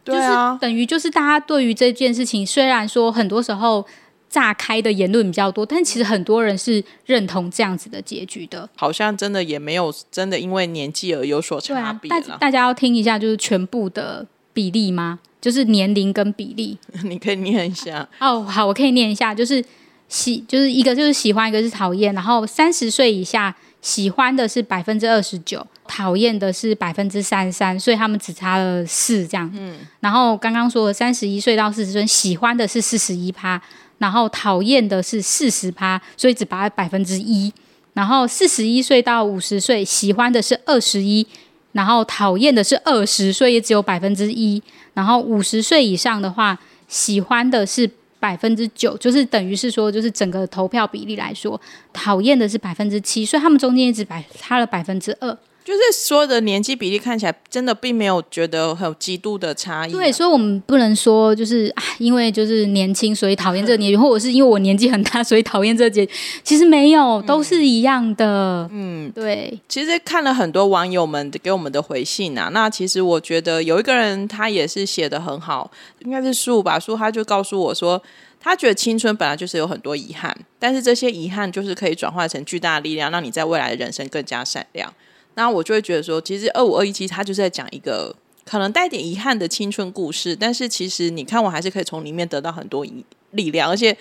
[0.03, 3.85] 对啊，就是等于就是大家对于这件事情，虽然说很多时候
[4.29, 8.69] 炸开的言论比较多，但其实很多人是认同这样子的结局的。
[8.75, 12.09] 好像真的也没有真的因为年纪而有所差别。
[12.09, 15.19] 大大家要听一下，就是全部的比例吗？
[15.41, 18.07] 就是年龄跟比例， 你可以念一下。
[18.19, 19.63] 哦，好，我可以念一下，就是
[20.09, 23.55] 喜，就是一个就是喜欢，一个是讨厌，然后三十岁以下。
[23.81, 29.51] 喜欢的是百分之二十九，讨厌的是百分之三十三，所以他们只差了四这样。
[29.55, 33.59] 嗯，然后刚刚说的三十一岁到四十岁，喜欢的是四十一趴，
[33.97, 37.51] 然后讨厌的是四十趴，所以只差百分之一。
[37.93, 41.25] 然后四十一岁到五十岁，喜欢的是二十一，
[41.71, 44.61] 然后讨厌的是二十，所以也只有百分之一。
[44.93, 47.89] 然后五十岁以上的话，喜欢的是。
[48.21, 51.57] 百分之九，就是等于是说，就是整个投票比例来说，
[51.93, 55.37] 讨厌的是百分之七，所以他们中间一直百差了百分之二。
[55.65, 59.93] 就是说的年纪比例看起来真的并没有觉得很有极度的差异啊。
[59.93, 66.07] 对，所以我们不能说就是啊，因为就是年轻所以讨厌这个年纪，或者是因为我年纪很大所以讨厌这个节。
[66.43, 68.67] 其实没有，都是一样的。
[68.71, 69.59] 嗯，对。
[69.67, 75.69] 其实看了很多网友们给我们的回信啊，那其实我觉得有一个人他也是写的很好，
[75.99, 78.01] 应该是树吧，树他就告诉我说，
[78.39, 84.91] 他觉得青春本来就是有很多遗憾，但是这些遗憾就是可以转化成巨大的力量，让你在未来的人生更加闪亮。
[85.35, 88.15] 那我就会觉得说，其实二五二一其实他就是在讲一个
[88.45, 92.85] 可能带点遗憾的青春故事，但是其实你看我还是可以从里面得到很多
[93.31, 93.95] 力量，而且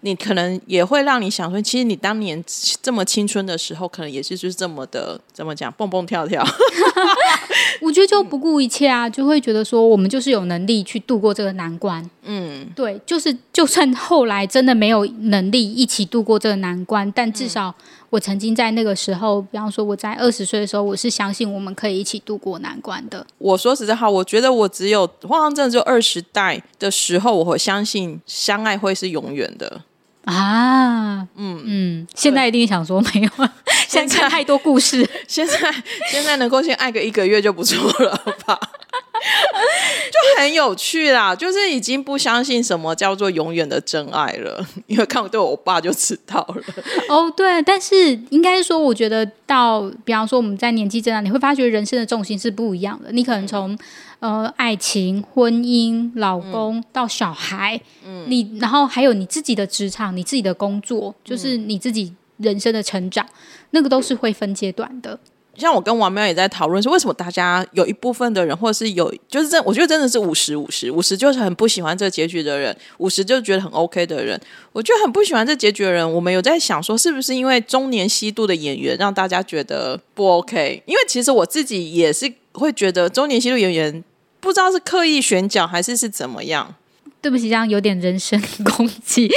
[0.00, 2.42] 你可能也会让你想说，其实你当年
[2.82, 6.44] 这么青春的时候，可能也是就是这么的怎么讲，蹦蹦跳跳。
[7.84, 12.08] 我觉得就不顾一切啊，就会觉得说，我们就是有能力去度过这个难关。
[12.22, 17.74] 嗯，对，就是就算后来真的没有能力一起度过这个难关，但至少。
[18.10, 23.26] 我曾经在那个时候，比方说我在二十岁的时候，我是相信我们可以一起度过难关的。
[23.38, 29.80] 我说实在话，我觉得我只有好像真的只有二十代的时候，我会相信相爱会是永远的
[30.24, 31.26] 啊。
[31.36, 33.30] 嗯嗯，现在一定想说没有，
[33.88, 35.54] 现在看太多故事， 现在
[36.10, 38.58] 现在能够先爱个一个月就不错了吧。
[39.24, 46.62] 就很有趣啦，就是已经不相信什么叫做永远的真爱了，因为看我对我爸就知道了。
[47.08, 53.10] 哦，对，但是应该是说，我觉得到，比方说我们在年纪增长，你会发觉人生的重心是不一样的。
[53.12, 53.76] 你可能从
[54.24, 63.26] 呃爱情、婚姻、老公到小孩，嗯，你然后还有你自己的职场、你自己的工作，就是你自己人生的成长，
[63.72, 65.20] 那个都是会分阶段的。
[65.56, 74.40] 像我跟王喵也在讨论，是为什么大家有一部分的人，或者是有，就是真，我觉得真的是五十五十，五十就是很不喜欢这个结局的人，五十就觉得很 OK 的人。
[74.72, 80.82] 我觉得很不喜欢这结局的人，我们有在想说，是不是因为中年吸毒的演员让大家觉得不 OK？
[80.86, 84.02] 因为其实我自己也是会觉得中年吸毒演员
[84.44, 86.74] 不知道是刻意选角还是是怎么样。
[87.20, 89.30] 对不起，这样有点人身攻击，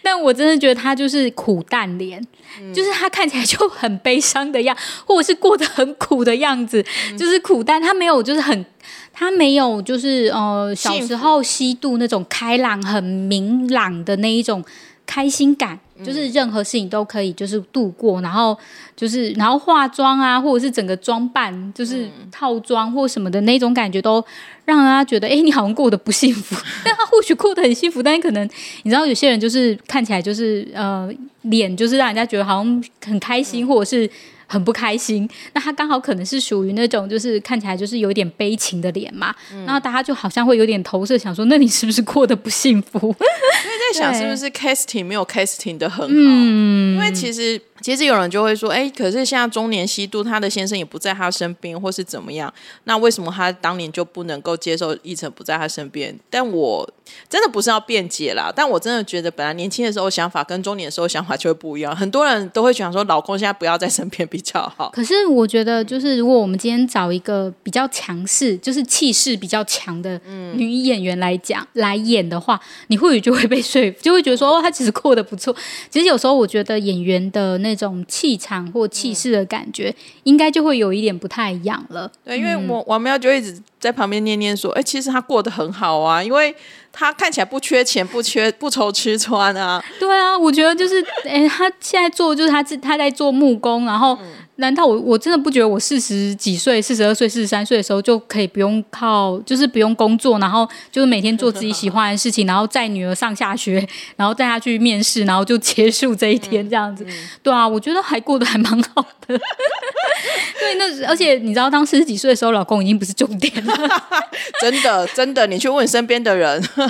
[0.00, 2.24] 但我真的觉得他就是苦淡脸，
[2.60, 8.64] 嗯、就是他看起来就很悲伤的样，或者是过得很苦的样子，嗯、就是苦淡，他没有就是很，
[9.12, 14.64] 他没有就是呃小时候吸毒那种开朗、很明朗的那一种
[15.06, 15.78] 开心感。
[16.04, 18.58] 就是任何事情都可以，就是度过，然后
[18.96, 24.24] 就是然后化妆啊，或者是整个装扮，就是套装或什么的那种感觉，都
[24.64, 26.56] 让人家觉得，哎，你好像过得不幸福。
[26.82, 28.44] 但他或许过得很幸福，但可能
[28.82, 31.08] 你知道，有些人就是看起来就是呃，
[31.42, 34.10] 脸就是让人家觉得好像很开心，或者是。
[34.52, 42.98] 很不开心，那他刚好可能是属于那种就是看起来就是有点悲情的脸嘛，嗯、然后大家就好像会有点投射，想说那你是不是过得不幸福？
[43.08, 47.60] 因为在在想是不是 casting 没有 casting 的很好，嗯、因为其实。
[47.82, 52.52] 其实有人就会说，哎，可是现在中年西渡，他的先生也不在他身边，或是怎么样？
[52.84, 56.16] 那为什么他当年就不能够接受一成不在他身边？
[56.30, 56.88] 但我
[57.28, 61.94] 真的不是要辩解啦，但我真的觉得，本来年轻的时候想法跟中年的时候想法就会不一样。
[61.94, 64.90] 很多人都会想说，老公现在不要在身边比较好。
[64.90, 70.20] 可是我觉得，就是如果我们今天找一个比较强势，就是气势比较强的
[70.54, 75.54] 女演员来讲、嗯、来演的话，你或许就会被说服，就会觉得说，哦，她其实过得不错。
[75.90, 77.71] 其实有时候我觉得演员的那。
[77.72, 82.10] 那种气场或气势的感觉，嗯、应该就会有一点不太一样了。
[82.22, 86.54] 对，因为我王喵就一直在旁边念念说：“哎、欸，其实他过得很好啊，因为
[86.92, 94.18] 他看起来不缺钱，不缺 不愁吃穿啊。”对啊，我觉得就是，哎、欸，他现在做就是他自他在做木工，然后。
[94.56, 103.84] 嗯难道我我真的不觉得我四十几岁、四十二岁、四十三岁的时候就可以不用靠，就是不用工作，然后就是每天做自己喜欢的事情，然后载女儿上下学，
[104.14, 107.04] 然后带她去面试，然后就结束这一天这样子？
[107.42, 109.40] 对啊，我觉得还过得还蛮好的。
[110.60, 113.74] 对，那而且你知道，当四十几岁的时候，老公已经不是重点了。
[114.60, 116.62] 真的，真的，你去问身边的人。
[116.76, 116.86] 但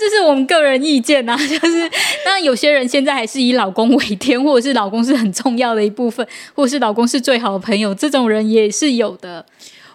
[0.00, 1.88] 这是我们个人意见啊，就是
[2.24, 6.26] 当然有些人现在还是以老公为天，或者是老公是很重要的一部分。
[6.58, 9.46] 或是老公是最好的朋友，这种人也是有的。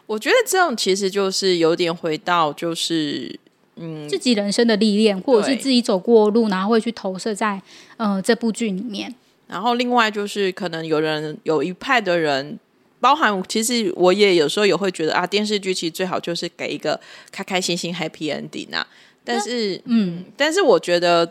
[0.05, 3.37] 我觉得这样其实就是有点回到，就是
[3.75, 7.61] 嗯，自己人生的历练，或者是自己走过路，然后会去投射在
[7.97, 9.13] 呃这部剧里面。
[9.47, 12.57] 然后另外就是可能有人有一派的人，
[13.01, 16.97] 包含其实我也有时候也会觉得啊，电视剧其实最好就是给一个
[17.29, 18.87] 开开心心 happy ending 啊。
[19.25, 21.29] 但是嗯，但是我觉得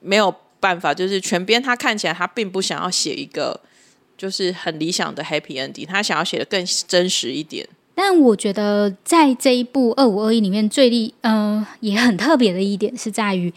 [0.00, 3.60] 没有办法，就是全编他看起来他并不想要写一个。
[4.16, 7.66] 就是很理想的 happy ending，他想要写的更真实一点。
[7.94, 13.52] 但我觉得在这一部《二五二一》里面最厉，嗯、呃，也很特别的一点是在于，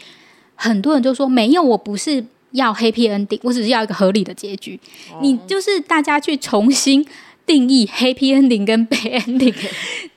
[0.54, 4.78] 很多人就说没有，我不是要 happy ending，我只是要一个合理的结局。
[5.12, 7.04] 哦、你就是大家去重新
[7.44, 9.54] 定义 happy ending 跟 bad ending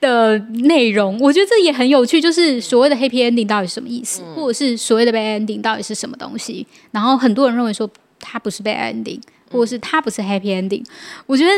[0.00, 2.20] 的内容，我觉得这也很有趣。
[2.20, 6.64] 就是所谓的 happy ending 到底是什么意思，嗯、或者是所谓的 bad ending 到底是什么东西？
[6.92, 7.90] 然后很多人认为说
[8.22, 9.20] 它不是 bad ending。
[9.50, 10.82] 或者是他不是 happy ending，
[11.26, 11.50] 我觉得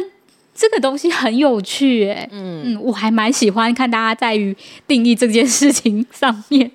[0.52, 4.52] 这个东西很有趣，哎，嗯嗯，我还蛮喜欢看大家在于
[4.88, 6.68] 定义这件事情上面。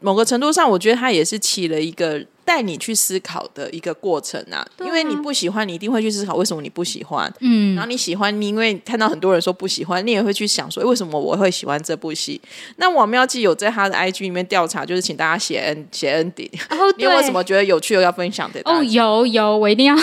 [0.00, 2.22] 某个程度上，我觉得他也是起了一个。
[2.52, 7.32] 带你去思考的一个过程啊，啊，因为你不喜欢，你一定会去思考为什么你不喜欢。
[7.40, 12.38] 嗯，然后你喜欢，你因为看到很多人说不喜欢，你也会去想说为什么我会喜欢这部戏。
[12.76, 16.50] 那王妙记有在他的 IG 里面调查，就是请大家写 N 写 ending。
[16.68, 18.60] 哦，你有没有什么觉得有趣的要分享的？
[18.66, 19.96] 哦，有有，我一定要，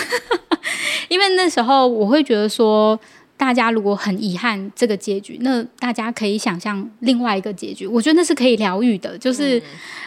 [1.07, 2.99] 因为那时候我会觉得说。
[3.39, 7.88] 大家如果很遗憾这个结局，那大家可以想象另外一个结局。
[7.88, 9.58] 我觉得那是可以疗愈的，就是、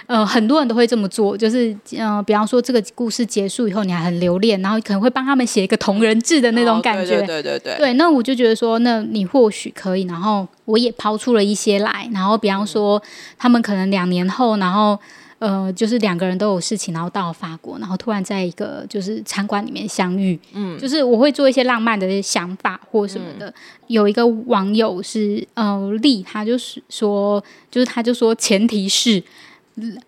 [0.09, 7.17] 嗯、呃很多人都会这么做，就是呃比方说这个故事结束以后，你还很留恋，然后可能会帮他们写一个同人志的那种感觉。
[7.17, 7.79] 哦、对对对对对。
[7.79, 13.03] 对，那我就觉得说，那你或许可以，然后我也抛出了一些来，然后比方说、嗯、
[13.39, 15.01] 他们可能两年后，然后。
[15.43, 20.39] 呃，就是两个人都有事情，然后到了法国，然后突然在一个就是餐馆里面相遇。
[20.53, 23.49] 嗯，就是我会做一些浪漫的想法或什么的。
[23.49, 23.55] 嗯、
[23.89, 29.21] 有一个网友是呃丽，他就是说，就是他就说，前提是。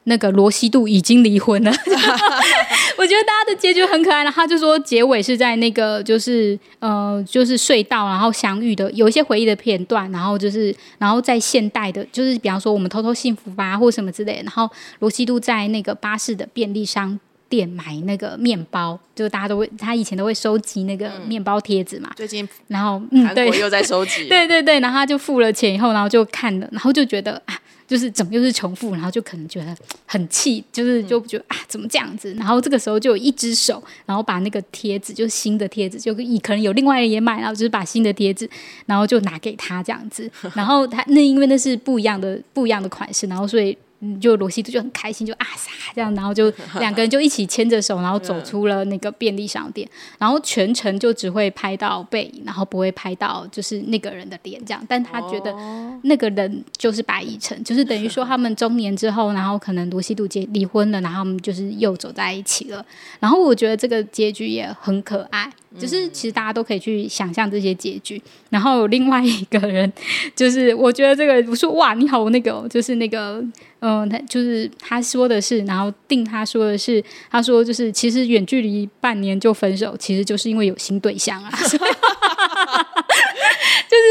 [0.05, 1.70] 那个罗西度已经离婚了，
[2.98, 4.22] 我觉得大家的结局很可爱。
[4.22, 14.42] 然后他就说结尾是在那个就是呃就是隧道，然后相遇的有一些回忆的片段，然后就是然后在现代的，就是比方说我们偷偷幸福吧或什么之类的。
[14.42, 22.11] 然后罗西度在那个巴士的便利商店买那个面包，就大家都会他以前都会收集那个面包贴纸嘛。
[22.16, 27.59] 最近然后嗯对，又在收集， 对对对，然后他就付了钱以后，然后就看了，然后就觉得啊。
[27.94, 32.35] 就是怎么又是重复，然后就可能觉得很气，就是就觉得啊怎么这样子？
[32.35, 38.50] 然后这个时候就有一只手，然后把那个贴纸，就是新的贴纸，就可能有另外人也买，然后就是把新的贴纸，
[38.87, 40.28] 然后就拿给他这样子。
[40.57, 43.78] 然后他那因为那是不一样的不一样的款式，然后所以。
[44.21, 49.88] 就罗西度就很开心，就啊撒这样，然后就 两个人就一起牵着手，然后走出了那个便利商店，
[50.19, 54.85] 然后全程就只会拍到背影，然后不会拍到就是那个人的脸这样。
[54.88, 55.55] 但他觉得
[56.03, 62.85] 那个人就是白以晨，就是等于说他们中年之后，然后可能罗西度结离婚了，然后他们就是又走在一起了。
[63.21, 65.51] 然后我觉得这个结局也很可爱。
[65.77, 69.93] 就是其实大家都可以去想象这些结局，然后有另外一个人，
[70.37, 73.45] 就是我觉得这个我说哇你好那个就是那个
[73.87, 81.77] 嗯他就是他说的是，然后定他说的是，他说就是其实远距离半年就分手，其实就是因为有新对象啊， 就是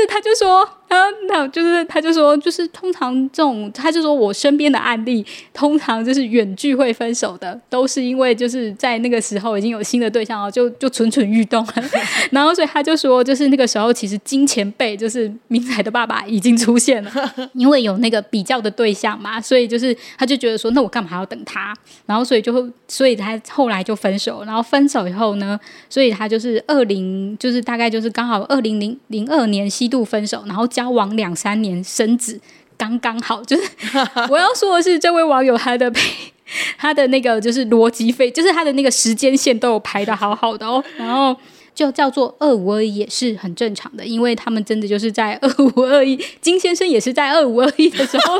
[0.07, 0.69] 他就说。
[0.93, 11.73] 然后那就是他就说，就是通常这种，他就说我身边的案例，通常就是远距会分手的，都是因为就是在那个时候已经有新的对象了，就就蠢蠢欲动了。
[12.29, 17.11] 然后所以他就说，就是那个时候其实金钱辈就是明仔的爸爸已经出现了，
[17.53, 21.73] 因为有那个比较的对象嘛，所以就是他就觉得说，那我干嘛还要等他？
[22.05, 32.39] 然后所以就所以他后来就分手，然后分手以后呢，所以他就是二零就是大概就是刚好二零零零二年西渡分手，然后交往两三年生子
[32.77, 33.63] 刚刚好， 就是
[34.29, 35.91] 我要说的是，这位网友他的
[36.77, 41.36] 他的那个就是逻辑费，就是他的那个时间线都有排的好好的哦，然后。
[41.75, 48.38] 就叫做二五二一也是很正常的，因为他们真的就是在二五二一，金先生也是在二五二一的时候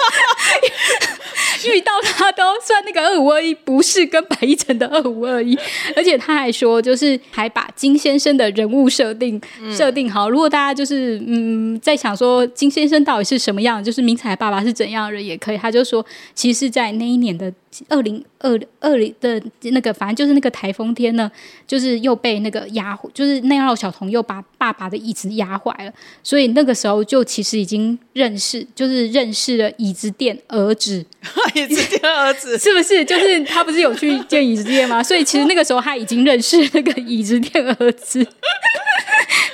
[1.70, 5.58] 遇到他，都算那个二五二一不是跟白一晨的二五二一，
[5.96, 9.42] 而且他还说，就是还把金先生的人物设定
[9.72, 10.30] 设定好。
[10.30, 17.54] 如果大家就是嗯在想说金先生到底是什么样，就是明彩爸爸是怎样的人也可以，他就说，其实是在那一年的。
[17.90, 21.32] 二零二二零的那个，反正就是那个台风天呢，
[21.68, 25.92] 就是又被那个压，就是内奥小童又把爸爸的椅子压坏了，
[26.24, 31.06] 所以那个时候就其实已经认识，就是认识了椅子店儿子，
[31.56, 33.04] 椅子店儿子是不是？
[33.06, 35.02] 就是他不是有去见椅子店吗？
[35.02, 38.26] 所以其实那个时候他已经认识那个椅子店儿子。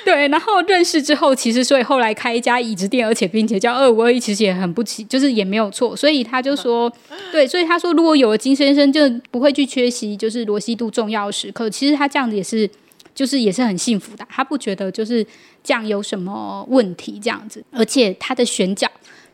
[0.02, 5.94] 对，然后认识之后，其实所以后来开一家椅子店，而且并且叫二五二一，其实也很不起，就是也没有错。
[5.94, 6.90] 所以他就说，
[7.30, 11.70] 对，所以他说，如果果有了金先生，就不会去缺席，就是罗西度重要时刻。
[11.70, 12.68] 其实他这样子也是，
[13.14, 15.24] 就是也是很幸福的，他不觉得就是
[15.62, 18.90] 这样有什么问题，这样子，而且他的选角。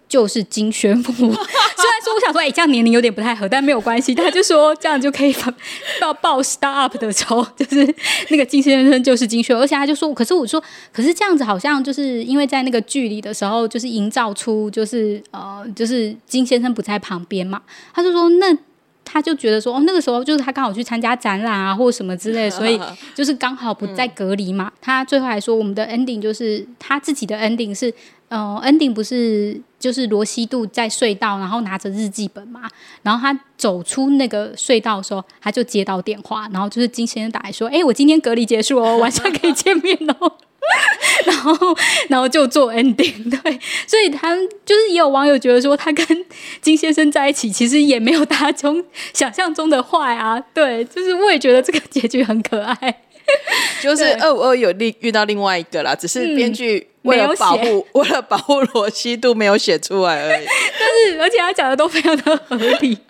[0.09, 1.35] 就是金宣父， 虽然
[2.05, 4.15] 说我想说，哎、欸，这样年龄有点不太合，但没有关系。
[4.15, 5.35] 他就说这样就可以
[6.01, 7.95] 到报 Star Up 的时候，就是
[8.29, 17.61] 那个金先生就是金宣，而且他就说，可是我说，可是这样子好像就是因为在那个剧里的时候，就是营造出就是呃，就是金先生不在旁边嘛。
[17.93, 18.57] 他就说，那
[19.05, 22.81] 他就觉得说，哦，那个时候就是他刚好去参加展览啊，或者什么之类，所以
[23.13, 24.71] 就是刚好不在隔离嘛。
[24.81, 27.93] 他最后还说，我们的 ending 就是他自己的 ending 是。
[28.29, 32.63] 呃，ending 不是就是罗西度在隧道，然后拿着日记本嘛，
[33.03, 40.33] 然后他走出那个隧道的时候，他就接到电话，然后就是金先生打来说：“哎，我今天隔离结束哦，晚上可以见面哦。
[41.25, 41.55] ”然后，
[42.09, 43.31] 然后就做 ending。
[43.31, 46.05] 对，所以他就是也有网友觉得说，他跟
[46.61, 50.41] 金先生在一起，其实也没有大家中想象中的坏啊。
[50.53, 53.03] 对，就是我也觉得这个结局很可爱。
[53.81, 56.89] 就是二五二有另遇到另外一个啦，只是编剧。
[57.07, 60.47] 为了保护， 为了保护罗西度没有写出来而已。
[60.79, 62.97] 但是，而且他讲的都非常的合理。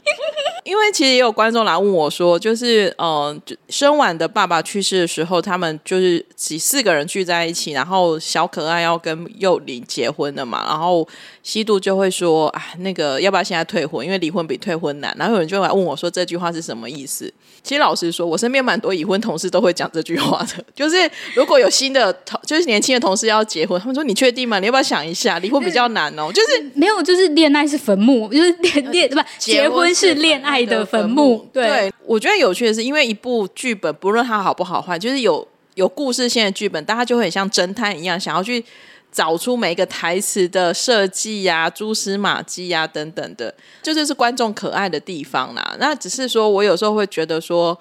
[0.65, 11.07] 因为其实也有观众来问我说，就是嗯，生完的爸爸去世的时候，他们就是几四个人聚在一起，然后小可爱要跟幼林结婚了嘛，然后
[11.45, 14.05] 西度就会说啊，那个要不要现在退婚？
[14.05, 15.15] 因为离婚比退婚难。
[15.17, 17.33] 然后有人就来问我说，这句话是什么意思？
[17.63, 23.81] 其实老实说，我身边蛮多已婚同事都会讲这句话的，就是如果有新的同，就是年轻的同事要结婚。
[23.87, 24.59] 他们说：“你确定吗？
[24.59, 25.39] 你要不要想一下？
[25.39, 26.29] 离婚比较难哦。
[26.33, 31.49] 就是没有，就是恋爱是坟墓， 就是恋恋不结婚是恋爱的坟墓。
[31.53, 38.65] 对，对，我觉得有趣的是，因为一部剧本不论它好不好坏，就是有有故事性的剧本，大家就会很像侦探一样，想要去
[39.13, 45.77] 找出每一个台词的设计呀、蛛丝马迹呀等等的，这就，就是观众可爱的地方啦。
[45.79, 47.79] 那只是说我有时候会觉得说，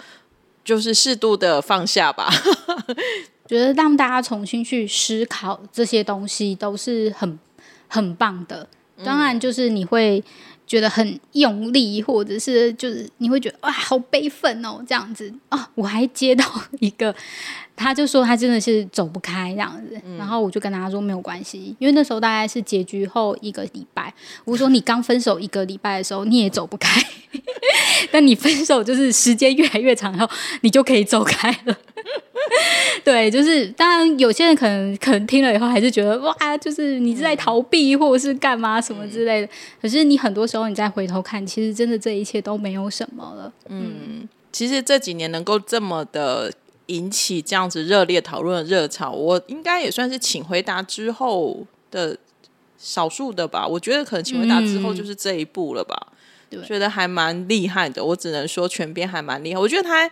[0.63, 2.29] 就是适度的放下吧。”
[3.47, 7.39] 觉得让大家重新去思考这些东西都是很
[7.87, 8.67] 很棒的。
[9.03, 10.23] 当然，就是你会
[10.65, 15.67] 觉得很用力，或者是就是你会觉得哇，好悲愤哦，这样子啊、哦。
[15.75, 16.43] 我还接到
[16.79, 17.13] 一个，
[17.75, 24.13] 他就说他真的是走不开这样子，然后我就跟他说没有关系，因为那时候大概是结局后一个礼拜。
[24.45, 27.01] 我说你刚分手一个礼拜的时候，你也走不开，
[28.11, 30.27] 但你分手就是时间越来越长后，
[30.61, 31.77] 你就可以走开了。
[33.03, 39.49] 对，就是当然，有些人可能可能听了以后还是觉得哇，就是你是在逃避或者是干嘛什么之类的。
[39.81, 43.51] 可是你很多时候你再回头看，其实真的这一切都没有什么了。
[43.67, 46.51] 嗯，其实这几年能够这么的
[46.87, 52.17] 引起这样子热烈讨论的热潮，我应该也算是请回答之后的
[52.77, 53.67] 少数的吧。
[53.67, 56.07] 我觉得可能请回答之后就是这一步了吧。
[56.49, 58.03] 对，觉得还蛮厉害的。
[58.03, 59.59] 我只能说全编还蛮厉害。
[59.59, 60.09] 我觉得他。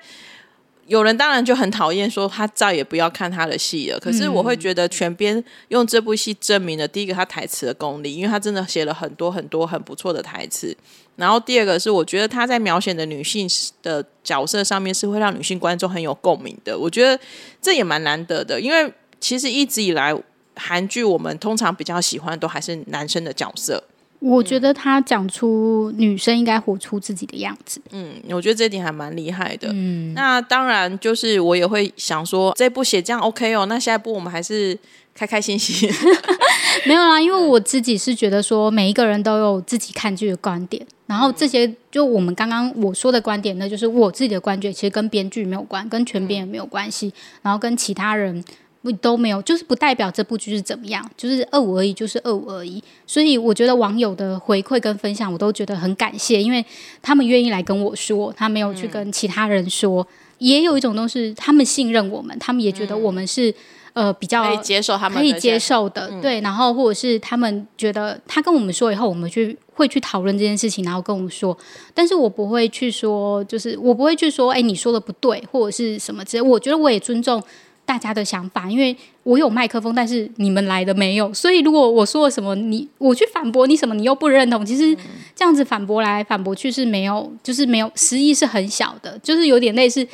[0.85, 3.99] 有人当然就很讨厌，说他再也不要看他的戏了。
[3.99, 10.75] 可是我会觉得全编用这部戏证明了第一个他台词的功力，因为他真的写了很多很多很不错的台词。
[11.15, 13.47] 然后第二个是我觉得他在描写的女性
[13.81, 16.77] 的角色上面是会让女性观众很有共鸣的。
[16.77, 17.17] 我觉得
[17.61, 20.13] 这也蛮难得的，因为其实一直以来
[20.55, 23.81] 韩剧我们通常比较喜欢都还是男生的角色。
[24.23, 27.81] 我觉得他讲出女生应该活出自己的样子。
[27.91, 29.67] 嗯，我觉得这点还蛮厉害的。
[29.73, 34.77] 嗯，那当然就是我也会想说，这部写这样 OK 哦，那下一部我们还是
[35.13, 35.91] 开开心心。
[36.87, 48.43] 没有啦，因为我自己是觉得说，每一个人都有自己看剧的观点，然后这些就我们刚刚我说的观点呢，就是我自己的观点，其实跟编剧没有关，跟全编也没有关系，然后跟其他人。
[48.83, 52.83] 不都没有，就是不代表这部剧是怎么样，就是二五而已，就是二五而已。
[53.07, 56.63] 所以我觉得网友的回馈跟分享，我都觉得很感谢，因为
[57.01, 60.01] 他们愿意来跟我说，他没有去跟其他人说。
[60.01, 60.07] 嗯、
[60.39, 63.49] 也有一种东西他们信任我们，他们也觉得我们是、
[63.93, 66.41] 嗯、呃比较可以接受他们可以接受的，嗯、对。
[66.41, 71.57] 然后或者是他们觉得他跟我们说以后，我们去会去讨论这件事情，然后跟我们说。
[71.93, 76.41] 但是我不会去说，就是我不会去说，哎，你说的不对，或者是什么之类。
[76.41, 77.41] 我觉得我也尊重。
[77.85, 84.95] 大家的想法，因为我有麦克风，但是你们来的没有，所以如果我说了什么，你我去反驳你什么，你又不认同，其实
[85.35, 90.07] 这样子反驳来反驳去是没有，就是没有，实意是很小的，就是有点类似。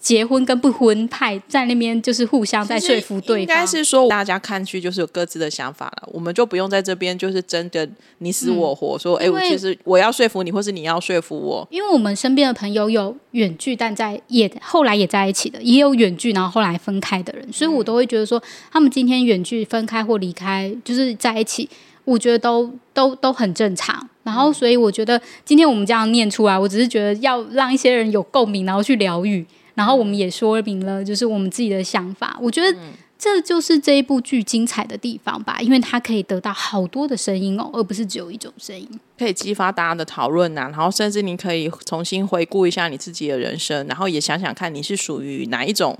[0.00, 7.88] 结婚跟不婚派在那边就是互相在说服对方，应该是说大家看去就是有各自的想法了，我们就不用在这边就是争的
[8.18, 11.66] 你死我活，嗯、说哎，我其实我要说服你，或是你要说服我。
[11.70, 18.40] 因为我们身边的朋友有远距但在也后来也在一起的，也有远距然后后来分开的人，所以我都会觉得说，
[18.70, 21.68] 他们今天远距分开或离开，就是在一起，
[22.04, 24.08] 我觉得都都都很正常。
[24.22, 29.44] 然后，所以我觉得今天我们这样念出来，我只是觉得要让一些人有共鸣，然后去疗愈。
[29.78, 32.36] 然后我们也说明了，就是我们自己的想法。
[32.42, 32.76] 我觉得
[33.16, 40.62] 这就是这一部剧精彩的地方吧，因为它可以得到好多的声音哦，而不是只有一种声音，可以激发大家的讨论呐。
[40.62, 45.96] 然后甚至你可以重新回顾一下你自己的人生，然后也想想看你是属于哪一种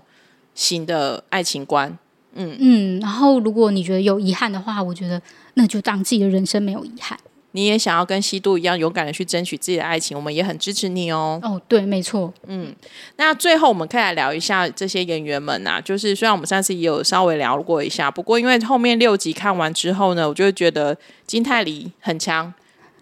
[0.56, 1.96] 型的爱情观。
[2.34, 2.98] 嗯嗯。
[2.98, 5.22] 然后如果你觉得有遗憾的话，我觉得
[5.54, 7.16] 那就当自己的人生没有遗憾。
[7.52, 11.40] 你也想要跟西渡一样勇敢的去争取自己的爱情，我们也很支持你哦。
[11.42, 12.32] 哦，对，没错。
[12.46, 12.74] 嗯，
[13.16, 15.80] 那最后我们可以来聊一下这些演员们啊。
[15.80, 20.96] 就是虽然我们上次也有稍微聊过一下，不过因为后面六集看完之后呢，我就会觉得
[21.26, 22.52] 金泰梨很强，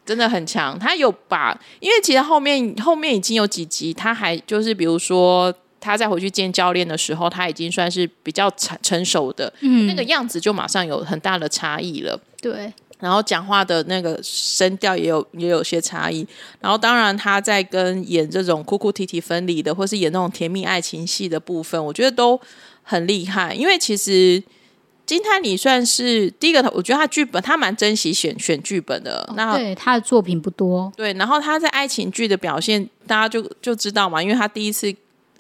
[0.05, 0.79] 真的很强。
[0.79, 12.19] 他有把，因为其实后面后面已经有几集，他还就是比如说他再回去见教练的时候，他已经算是比较成成熟的，嗯，那个样子就马上有很大的差异了。
[12.41, 12.73] 对。
[12.99, 16.27] 然后讲话的那个声调也有也有些差异，
[16.61, 22.41] 然后当然他在跟演这种哭哭啼啼分离的，或是演那种甜蜜爱情戏的部分，我觉得都
[22.83, 23.55] 很厉害。
[23.55, 24.43] 因为其实
[25.05, 29.25] 金泰里算是第一个，我觉得他剧本他蛮珍惜选选剧本的。
[29.29, 34.95] 哦、那对他的作品不多，对，然后他在爱情剧的表现，大家就就知道嘛，因为他第一次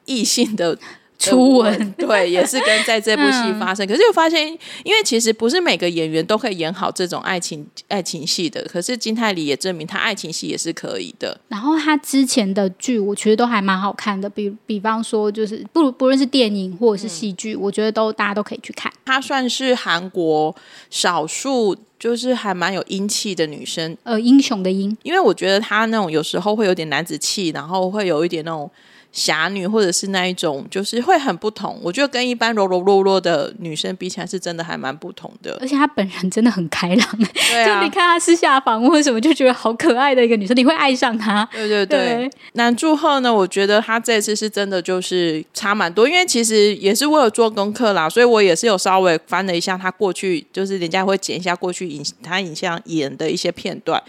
[0.04, 0.78] 异性的。
[1.18, 3.86] 初吻，对，也是跟在这部戏发生。
[3.86, 4.46] 嗯、可是又发现，
[4.84, 8.62] 因为其实不是每个演员都可以演好这种爱情爱情戏的。
[8.64, 11.40] 可是金泰梨也证明他爱情戏也是可以的。
[11.48, 14.28] 然后他之前的剧，我觉得都还蛮好看的。
[14.28, 18.92] 比比方说，就是不不论是电影或者是戏剧，嗯、我觉得都大家都可以去看。
[19.04, 20.54] 她算是韩国
[20.90, 24.96] 少数就是还蛮有英气的女生，呃，英雄的英。
[25.02, 28.70] 因为我觉得她那种有时候会有点男子气，然后会有一点那种。
[29.16, 31.80] 侠女或者是那一种，就是会很不同。
[31.82, 35.56] 我觉得跟一般柔柔弱弱的女生比起来，是真的还蛮不同的。
[35.58, 37.18] 而且她本人真的很开朗，
[37.50, 41.48] 对啊、就你看她私下访问什么，就觉得好可爱的一个女生，你会爱上她。
[41.50, 41.98] 对对对。
[41.98, 54.02] 对南柱赫呢，我觉得他这次是真的就是差蛮多，因为其实也是为了做功课啦，所以我也是有稍微翻了一下他过去，就是人家会剪一下过去影他影像演的一些片段。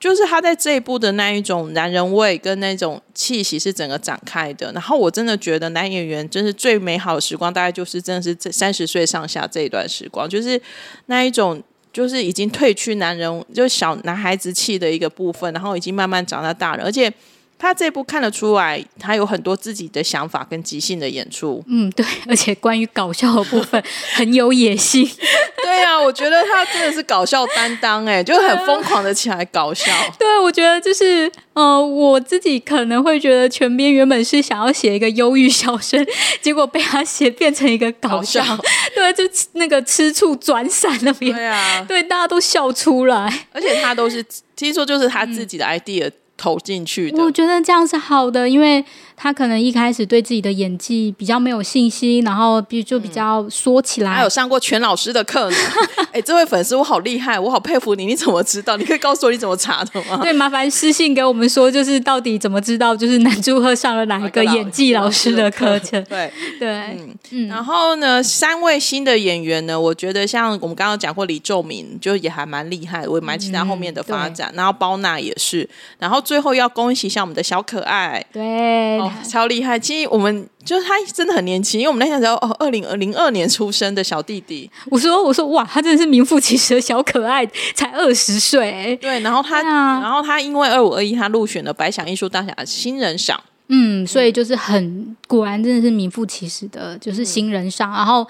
[0.00, 10.60] 就是他在这一部的那一种男人味跟那种气息是整个展开的，然后我真的觉得男演员真是最美好的时光，大概就是真的是这三十岁上下这一段时光，就是
[11.06, 17.12] 那一种就是已经褪去男人就小男孩子气的一个部分，然后已经慢慢长到大人，而且。
[17.60, 21.62] 他这部看得出来，他有很多自己的想法跟即兴的演出。
[21.68, 23.82] 嗯，对，而且关于搞笑的部分
[24.14, 25.06] 很有野心。
[25.62, 29.92] 对啊，我觉得他真的是搞笑担当，哎，就很疯狂的起来搞笑。
[30.18, 36.04] 对，我觉得就是，呃，我自己可能会觉得全编原本是想要写一个忧郁小生，
[36.40, 38.40] 结果被他写变成一个搞笑。
[38.40, 38.58] 搞笑
[38.96, 41.32] 对，就那个吃醋转闪那边。
[41.36, 43.46] 对啊，对，大家都笑出来。
[43.52, 44.24] 而且他都是
[44.56, 46.12] 听说就是他自己的 idea、嗯。
[46.40, 47.22] 投进去的。
[47.22, 48.82] 我觉得这样是好的，因为
[49.22, 54.10] 他可能一开始对自己的演技比较没有信心，然后比就比较缩起来。
[54.10, 55.56] 还有上过全老师的课呢。
[56.10, 58.78] 哎，这位粉丝我好厉害，我好佩服你，你怎么知道？
[58.78, 60.20] 你可以告诉我你怎么查的吗？
[60.22, 66.02] 对，麻烦私信给我们说，就是到底怎么知道，就是南柱赫上了哪一个演技老师的课程？
[66.04, 67.48] 对 对，嗯嗯。
[67.48, 74.48] 然后呢，三位新的演员呢，我觉得像我们刚刚讲过李仲明，就也还蛮厉害，我也蛮期待后面的发展。
[74.54, 75.68] 嗯、然后包娜也是，
[75.98, 79.78] 然后最后要恭喜一下我们的小可爱，对，哦、超厉害。
[79.78, 84.70] 其实我们就是他真的很年轻，因为我们那天聊哦，二零零二年出生的小弟弟。
[84.90, 87.44] 我说我说哇，他真的是名副其实的小可爱，
[87.74, 88.96] 才二十岁。
[89.00, 93.40] 对，然后他，啊、然后他因为二五二一，他入选了百想艺术大奖新人赏。
[93.68, 97.90] 嗯，所以就是很果然，真的是名副其实的，就是新人赏。
[97.90, 98.26] 嗯、然后。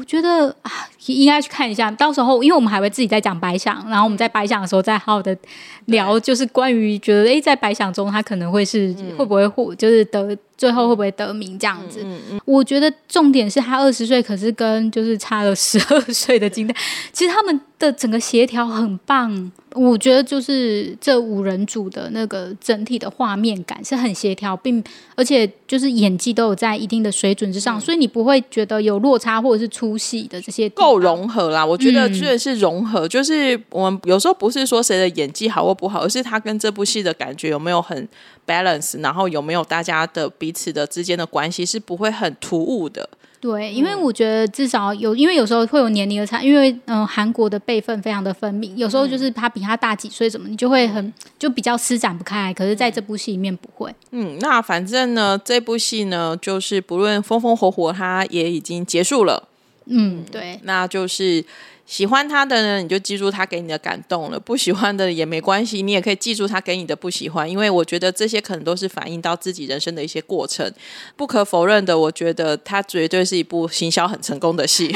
[0.00, 0.70] 我觉得啊，
[1.04, 1.90] 应该去看一下。
[1.90, 5.36] 到时候，因为我们还会自己在讲白想，然后我们在白想的时候再好好的
[5.84, 10.34] 聊，就是关于觉得，哎，在白想中他可能会是、嗯、会不会获，就是得。
[10.60, 12.00] 最后会不会得名这样子？
[12.04, 16.76] 嗯嗯嗯、我觉得重点是他二十岁，可是跟就是差了十二 岁的金蛋，
[17.14, 19.50] 其实他们的整个协调很棒。
[19.74, 24.82] 我觉得就是这五人组的那个整体的画面感是很协调，并
[25.14, 31.64] 而且就是演技都有在一定的水准之上，嗯、所以你不会觉得有落差或者是出戏的这些够融合啦。
[31.64, 38.08] 我觉得确实是融合，嗯、就是我们有时候不是说谁的演技好或不好，而是他跟这部戏的感觉有没有很
[38.46, 43.08] balance，然后有没有大家的彼此的之间的关系是不会很突兀的。
[43.40, 52.52] 对，因为我觉得至少有，因为有时候会有年龄的差，因为嗯，韩国的辈分非常的分明，有时候就是他比他大几岁，什么你就会很就比较施展不开。
[52.52, 53.94] 可是在这部戏里面不会。
[54.10, 59.48] 嗯，那反正呢，这部戏呢，就是不论风风火火，它也已经结束了。
[59.86, 61.44] 嗯，对，那就是。
[61.90, 67.50] 喜欢他的呢，你就记住他给你的感动了； 不喜欢的也没关系，你也可以记住他给你的不喜欢。
[67.50, 70.72] 因为我觉得这些可能都是反映到自己人生的一些过程。
[71.16, 74.94] 不可否认的，我觉得他绝对是一部行销很成功的戏。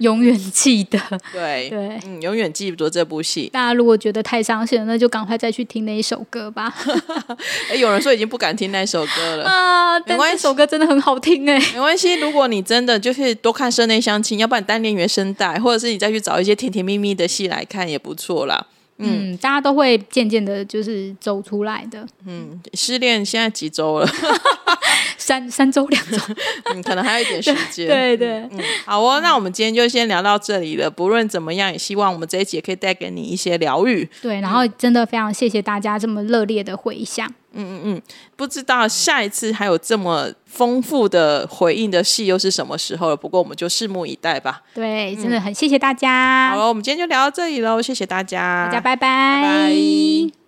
[0.00, 0.98] 永远记得，
[1.32, 3.48] 对对，嗯，永远记住这部戏。
[3.52, 6.74] 大家如果觉得太伤心了，那就赶快再去听那一首歌吧。
[7.70, 10.00] 哎，有人说已经不敢听那首歌了 啊！
[10.00, 11.58] 没关系首歌真的很好听哎。
[11.74, 18.66] 没关系，如果你真的就是多看室内相亲，要不然单恋原声带，或者是你再去找一些甜甜蜜蜜的戏来看也不错啦。
[19.00, 22.06] 嗯，大家都会渐渐的，就是走出来的。
[22.26, 24.06] 嗯，失恋现在几周了？
[25.16, 26.18] 三三周两周，
[26.72, 27.86] 嗯，可能还有一点时间。
[27.88, 30.90] 对对，嗯，好哦，那我们今天就先聊到这里了。
[30.90, 34.08] 不论怎么样，也希望我们这一集也可以带给你一些疗愈。
[34.22, 37.32] 对，然后真的非常谢谢大家这么热烈的回响。
[37.52, 38.02] 嗯嗯嗯，
[38.36, 43.16] 不知道下一次还有这么丰富的回应的戏又是什么时候了？
[43.16, 44.62] 不过我们就拭目以待吧。
[44.74, 46.50] 对，真的很谢谢大家。
[46.50, 49.42] 好了，我们今天就聊到这里喽，谢谢大家，大家拜拜。
[49.42, 50.39] 拜拜。